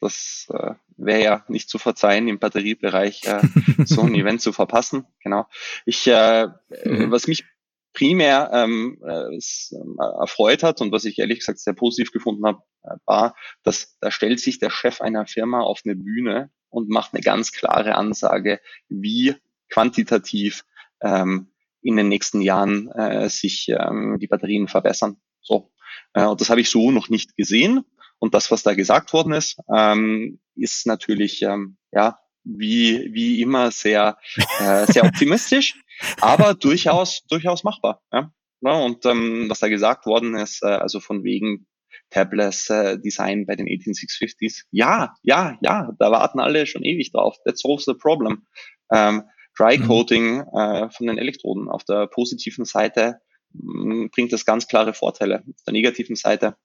[0.00, 3.40] das äh, wäre ja nicht zu verzeihen, im Batteriebereich äh,
[3.84, 5.04] so ein Event zu verpassen.
[5.22, 5.46] Genau.
[5.84, 6.46] Ich, äh,
[6.84, 7.10] mhm.
[7.10, 7.44] was mich
[7.92, 9.36] primär ähm, äh,
[9.74, 12.62] ähm, erfreut hat und was ich ehrlich gesagt sehr positiv gefunden habe,
[13.04, 17.22] war, dass da stellt sich der Chef einer Firma auf eine Bühne und macht eine
[17.22, 19.34] ganz klare Ansage, wie
[19.68, 20.64] quantitativ
[21.02, 21.52] ähm,
[21.82, 25.16] in den nächsten Jahren äh, sich ähm, die Batterien verbessern.
[25.40, 25.72] So,
[26.12, 27.84] äh, und das habe ich so noch nicht gesehen.
[28.18, 33.70] Und das, was da gesagt worden ist, ähm, ist natürlich ähm, ja wie wie immer
[33.70, 34.18] sehr
[34.60, 35.74] äh, sehr optimistisch
[36.20, 38.02] aber durchaus, durchaus machbar.
[38.12, 38.32] Ja?
[38.60, 41.66] ja und ähm, was da gesagt worden ist, äh, also von wegen
[42.10, 47.36] Tabless äh, Design bei den 18650s, ja, ja, ja, da warten alle schon ewig drauf.
[47.44, 48.46] That solves the problem.
[48.92, 49.24] Ähm,
[49.56, 49.86] Dry mhm.
[49.86, 53.20] Coating äh, von den Elektroden auf der positiven Seite
[53.52, 55.40] mh, mm, bringt das ganz klare Vorteile.
[55.40, 56.56] Auf der negativen Seite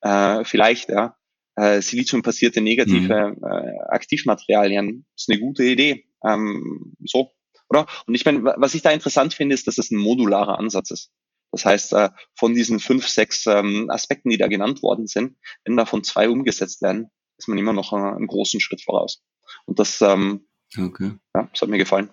[0.00, 1.16] äh, vielleicht, ja,
[1.56, 3.44] äh, Silizium-basierte negative mhm.
[3.44, 6.06] äh, Aktivmaterialien ist eine gute Idee.
[6.24, 7.32] Ähm, so,
[7.68, 7.86] oder?
[8.06, 11.12] Und ich meine, was ich da interessant finde, ist, dass es ein modularer Ansatz ist.
[11.54, 15.76] Das heißt, äh, von diesen fünf, sechs ähm, Aspekten, die da genannt worden sind, wenn
[15.76, 19.22] davon zwei umgesetzt werden, ist man immer noch äh, einen großen Schritt voraus.
[19.66, 20.46] Und das, ähm,
[20.76, 21.12] Okay.
[21.34, 22.10] Ja, das hat mir gefallen.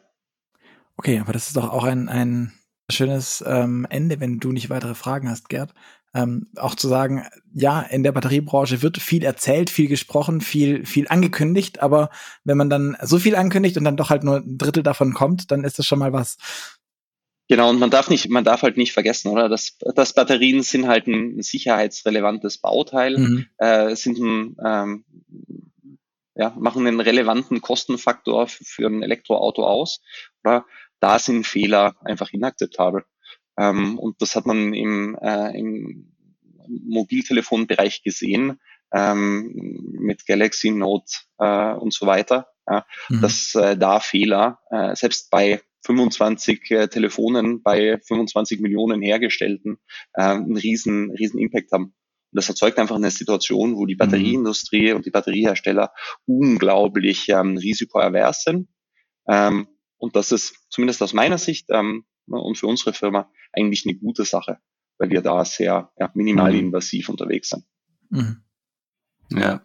[0.98, 2.54] Okay, aber das ist doch auch ein, ein
[2.90, 5.74] schönes ähm, Ende, wenn du nicht weitere Fragen hast, Gerd.
[6.14, 11.08] Ähm, auch zu sagen, ja, in der Batteriebranche wird viel erzählt, viel gesprochen, viel, viel
[11.08, 12.10] angekündigt, aber
[12.44, 15.52] wenn man dann so viel ankündigt und dann doch halt nur ein Drittel davon kommt,
[15.52, 16.38] dann ist das schon mal was.
[17.52, 19.50] Genau, und man darf nicht, man darf halt nicht vergessen, oder?
[19.50, 23.46] dass, dass Batterien sind halt ein sicherheitsrelevantes Bauteil, mhm.
[23.58, 25.04] äh, sind ein, ähm,
[26.34, 30.02] ja, machen einen relevanten Kostenfaktor für ein Elektroauto aus.
[30.46, 30.66] Oder?
[31.02, 33.04] Da sind Fehler einfach inakzeptabel.
[33.58, 36.14] Ähm, und das hat man im, äh, im
[36.70, 38.62] Mobiltelefonbereich gesehen,
[38.94, 43.20] ähm, mit Galaxy Note äh, und so weiter, ja, mhm.
[43.20, 49.78] dass äh, da Fehler, äh, selbst bei 25 äh, Telefonen bei 25 Millionen Hergestellten
[50.14, 51.86] äh, einen riesen, riesen Impact haben.
[51.86, 54.00] Und das erzeugt einfach eine Situation, wo die mhm.
[54.00, 55.92] Batterieindustrie und die Batteriehersteller
[56.26, 58.70] unglaublich ähm, risikoavers sind.
[59.28, 59.68] Ähm,
[59.98, 64.26] und das ist zumindest aus meiner Sicht ähm, und für unsere Firma eigentlich eine gute
[64.26, 64.60] Sache,
[64.98, 66.60] weil wir da sehr ja, minimal mhm.
[66.60, 67.66] invasiv unterwegs sind.
[68.10, 68.44] Mhm.
[69.30, 69.64] Ja,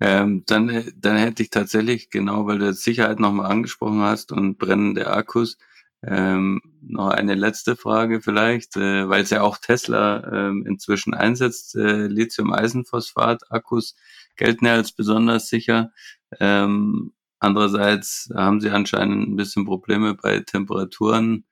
[0.00, 5.08] ähm, dann, dann hätte ich tatsächlich, genau, weil du Sicherheit nochmal angesprochen hast und brennende
[5.08, 5.58] Akkus,
[6.02, 11.76] ähm, noch eine letzte Frage vielleicht, äh, weil es ja auch Tesla ähm, inzwischen einsetzt.
[11.76, 13.96] Äh, Lithium-Eisenphosphat-Akkus
[14.36, 15.92] gelten ja als besonders sicher.
[16.40, 21.44] Ähm, andererseits haben sie anscheinend ein bisschen Probleme bei Temperaturen,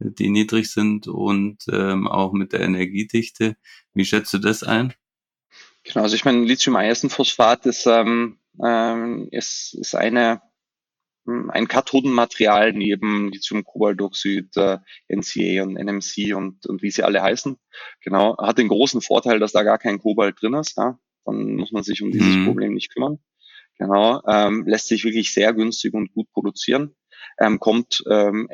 [0.00, 3.56] die niedrig sind und ähm, auch mit der Energiedichte.
[3.94, 4.94] Wie schätzt du das ein?
[5.84, 10.42] Genau, also ich meine, Lithium-Eisenphosphat ist, ähm, ähm, ist, ist eine,
[11.26, 14.78] hm, ein Kathodenmaterial neben Lithium, Kobaltoxid, äh,
[15.08, 17.56] NCA und NMC und, und wie sie alle heißen.
[18.00, 20.76] Genau, hat den großen Vorteil, dass da gar kein Kobalt drin ist.
[20.76, 20.98] Ja?
[21.24, 22.46] Dann muss man sich um dieses mhm.
[22.46, 23.18] Problem nicht kümmern.
[23.78, 26.94] Genau, ähm, lässt sich wirklich sehr günstig und gut produzieren.
[27.38, 28.48] Ähm, kommt ähm,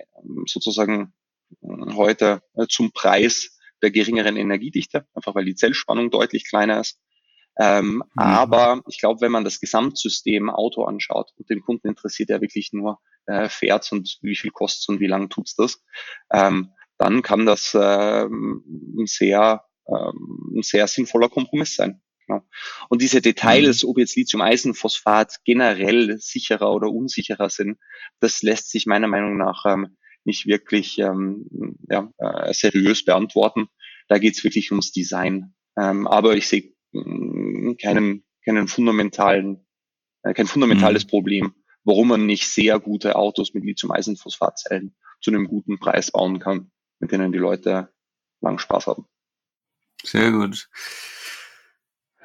[0.46, 1.12] sozusagen
[1.60, 6.98] hm, heute äh, zum Preis der geringeren Energiedichte, einfach weil die Zellspannung deutlich kleiner ist.
[7.58, 8.02] Ähm, mhm.
[8.14, 12.72] Aber ich glaube, wenn man das Gesamtsystem Auto anschaut und den Kunden interessiert ja wirklich
[12.72, 15.82] nur, äh, fährt und wie viel kostet und wie lange tut's das,
[16.32, 22.00] ähm, dann kann das äh, ein sehr, ähm, ein sehr sinnvoller Kompromiss sein.
[22.26, 22.42] Genau.
[22.88, 23.90] Und diese Details, mhm.
[23.90, 27.78] ob jetzt Lithium-Eisenphosphat generell sicherer oder unsicherer sind,
[28.20, 31.46] das lässt sich meiner Meinung nach ähm, nicht wirklich ähm,
[31.88, 33.68] ja, äh, seriös beantworten.
[34.08, 35.54] Da geht's wirklich ums Design.
[35.78, 36.74] Ähm, aber ich sehe
[37.80, 39.66] keinen, keinen fundamentalen,
[40.22, 41.08] äh, kein fundamentales mhm.
[41.08, 46.70] Problem, warum man nicht sehr gute Autos mit Lithium-Eisenphosphatzellen zu einem guten Preis bauen kann,
[47.00, 47.92] mit denen die Leute
[48.40, 49.06] lang Spaß haben.
[50.02, 50.68] Sehr gut.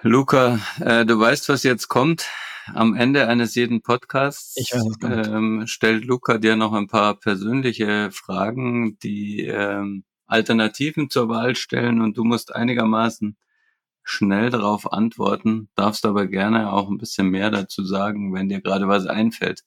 [0.01, 2.28] Luca, äh, du weißt, was jetzt kommt.
[2.68, 4.55] Am Ende eines jeden Podcasts
[5.01, 12.01] ähm, stellt Luca dir noch ein paar persönliche Fragen, die ähm, Alternativen zur Wahl stellen
[12.01, 13.38] und du musst einigermaßen
[14.03, 18.87] schnell darauf antworten, darfst aber gerne auch ein bisschen mehr dazu sagen, wenn dir gerade
[18.87, 19.63] was einfällt.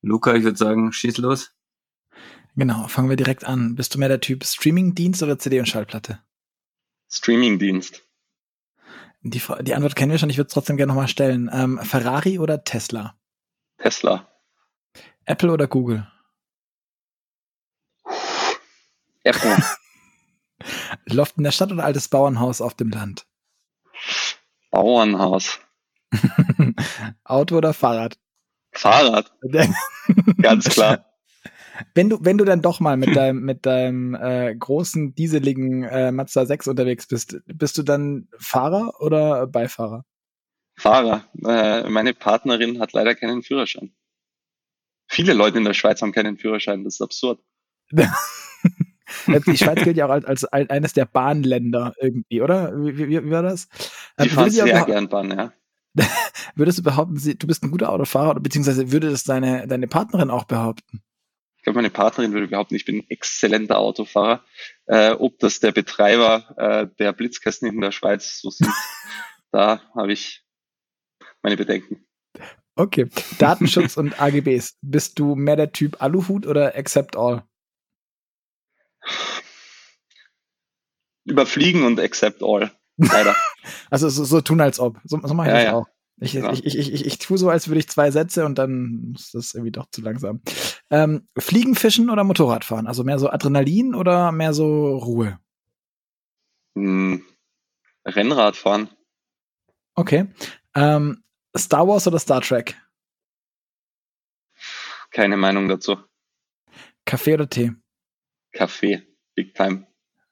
[0.00, 1.52] Luca, ich würde sagen, schieß los.
[2.56, 3.74] Genau, fangen wir direkt an.
[3.74, 6.20] Bist du mehr der Typ Streamingdienst oder CD und Schallplatte?
[7.10, 8.02] Streamingdienst.
[9.22, 11.50] Die, die Antwort kennen wir schon, ich würde es trotzdem gerne nochmal stellen.
[11.52, 13.18] Ähm, Ferrari oder Tesla?
[13.78, 14.28] Tesla.
[15.24, 16.06] Apple oder Google?
[19.24, 19.56] Apple.
[21.06, 23.26] Loft in der Stadt oder altes Bauernhaus auf dem Land?
[24.70, 25.60] Bauernhaus.
[27.24, 28.18] Auto oder Fahrrad?
[28.72, 29.32] Fahrrad.
[30.42, 31.06] Ganz klar.
[31.94, 36.12] Wenn du, wenn du dann doch mal mit deinem, mit deinem äh, großen, dieseligen äh,
[36.12, 40.04] Mazda 6 unterwegs bist, bist du dann Fahrer oder Beifahrer?
[40.76, 41.24] Fahrer.
[41.44, 43.94] Äh, meine Partnerin hat leider keinen Führerschein.
[45.06, 47.40] Viele Leute in der Schweiz haben keinen Führerschein, das ist absurd.
[49.26, 52.72] Die Schweiz gilt ja auch als, als eines der Bahnländer irgendwie, oder?
[52.74, 53.68] Wie, wie, wie war das?
[54.22, 55.52] Die fahren sehr gern Bahn, ja.
[56.54, 60.44] Würdest du behaupten, du bist ein guter Autofahrer, beziehungsweise würde das deine, deine Partnerin auch
[60.44, 61.02] behaupten?
[61.58, 64.44] Ich glaube, meine Partnerin würde behaupten, ich bin ein exzellenter Autofahrer.
[64.86, 68.70] Äh, ob das der Betreiber äh, der Blitzkästen in der Schweiz so sind,
[69.50, 70.44] da habe ich
[71.42, 72.04] meine Bedenken.
[72.76, 73.08] Okay.
[73.38, 74.76] Datenschutz und AGBs.
[74.82, 77.44] Bist du mehr der Typ Aluhut oder Accept All?
[81.24, 82.70] Überfliegen und accept all.
[82.96, 83.34] Leider.
[83.90, 85.00] also so, so, tun als ob.
[85.04, 85.74] So, so mache ich ja, das ja.
[85.74, 85.86] auch.
[86.20, 86.52] Ich, genau.
[86.52, 89.54] ich, ich, ich, ich tue so, als würde ich zwei Sätze und dann ist das
[89.54, 90.42] irgendwie doch zu langsam.
[90.90, 92.86] Ähm, Fliegen, Fischen oder Motorradfahren?
[92.86, 95.40] Also mehr so Adrenalin oder mehr so Ruhe?
[96.76, 97.24] Hm,
[98.06, 98.90] Rennradfahren.
[99.96, 100.26] Okay.
[100.74, 101.24] Ähm,
[101.56, 102.76] Star Wars oder Star Trek?
[105.10, 105.96] Keine Meinung dazu.
[107.04, 107.72] Kaffee oder Tee?
[108.54, 109.02] Kaffee,
[109.34, 109.86] big time.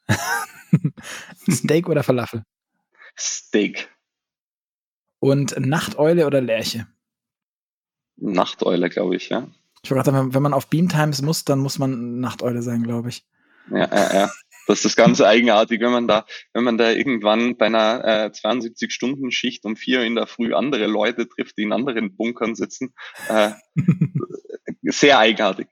[1.51, 2.45] Steak oder Falafel?
[3.18, 3.91] Steak.
[5.18, 6.87] Und Nachteule oder Lerche?
[8.16, 9.49] Nachteule, glaube ich, ja.
[9.83, 13.09] Ich wollte gerade wenn man auf Bean Times muss, dann muss man Nachteule sein, glaube
[13.09, 13.25] ich.
[13.70, 14.31] Ja, ja, ja.
[14.68, 19.64] Das ist ganz eigenartig, wenn man da, wenn man da irgendwann bei einer äh, 72-Stunden-Schicht
[19.64, 22.95] um vier in der Früh andere Leute trifft, die in anderen Bunkern sitzen.
[23.29, 23.51] Äh,
[24.83, 25.66] sehr eigenartig.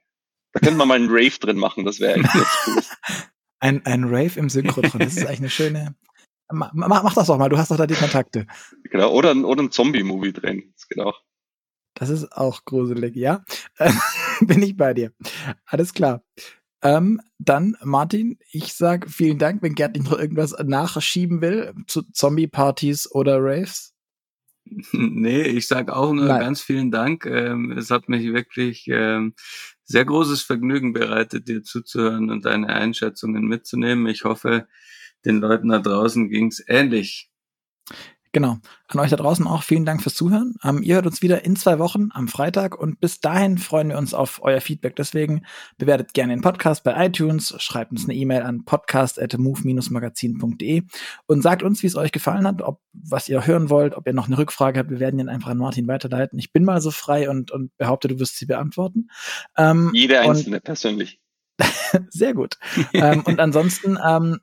[0.53, 2.29] Da könnte man mal einen Rave drin machen, das wäre echt
[2.67, 2.81] cool.
[3.63, 5.95] Ein, ein Rave im Synchrotron, das ist eigentlich eine schöne.
[6.51, 8.47] Mach, mach das doch mal, du hast doch da die Kontakte.
[8.89, 11.21] Genau, oder, oder ein Zombie-Movie drin, das geht auch.
[11.93, 13.43] Das ist auch gruselig, ja.
[14.41, 15.13] Bin ich bei dir.
[15.67, 16.23] Alles klar.
[16.81, 22.01] Ähm, dann, Martin, ich sag vielen Dank, wenn Gerd nicht noch irgendwas nachschieben will zu
[22.11, 23.93] Zombie-Partys oder Raves.
[24.93, 26.39] Nee, ich sag auch nur Nein.
[26.39, 27.25] ganz vielen Dank.
[27.25, 29.33] Ähm, es hat mich wirklich ähm,
[29.91, 34.07] sehr großes Vergnügen bereitet, dir zuzuhören und deine Einschätzungen mitzunehmen.
[34.07, 34.67] Ich hoffe,
[35.25, 37.30] den Leuten da draußen ging's ähnlich.
[38.33, 38.59] Genau.
[38.87, 40.55] An euch da draußen auch vielen Dank fürs Zuhören.
[40.63, 43.97] Ähm, ihr hört uns wieder in zwei Wochen am Freitag und bis dahin freuen wir
[43.97, 44.95] uns auf euer Feedback.
[44.95, 45.45] Deswegen
[45.77, 50.83] bewertet gerne den Podcast bei iTunes, schreibt uns eine E-Mail an podcast.move-magazin.de
[51.25, 54.13] und sagt uns, wie es euch gefallen hat, ob was ihr hören wollt, ob ihr
[54.13, 54.91] noch eine Rückfrage habt.
[54.91, 56.39] Wir werden ihn einfach an Martin weiterleiten.
[56.39, 59.09] Ich bin mal so frei und, und behaupte, du wirst sie beantworten.
[59.57, 61.19] Ähm, Jede einzelne persönlich.
[62.09, 62.57] Sehr gut.
[62.93, 64.39] ähm, und ansonsten ähm,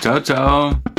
[0.00, 0.97] Ciao, ciao.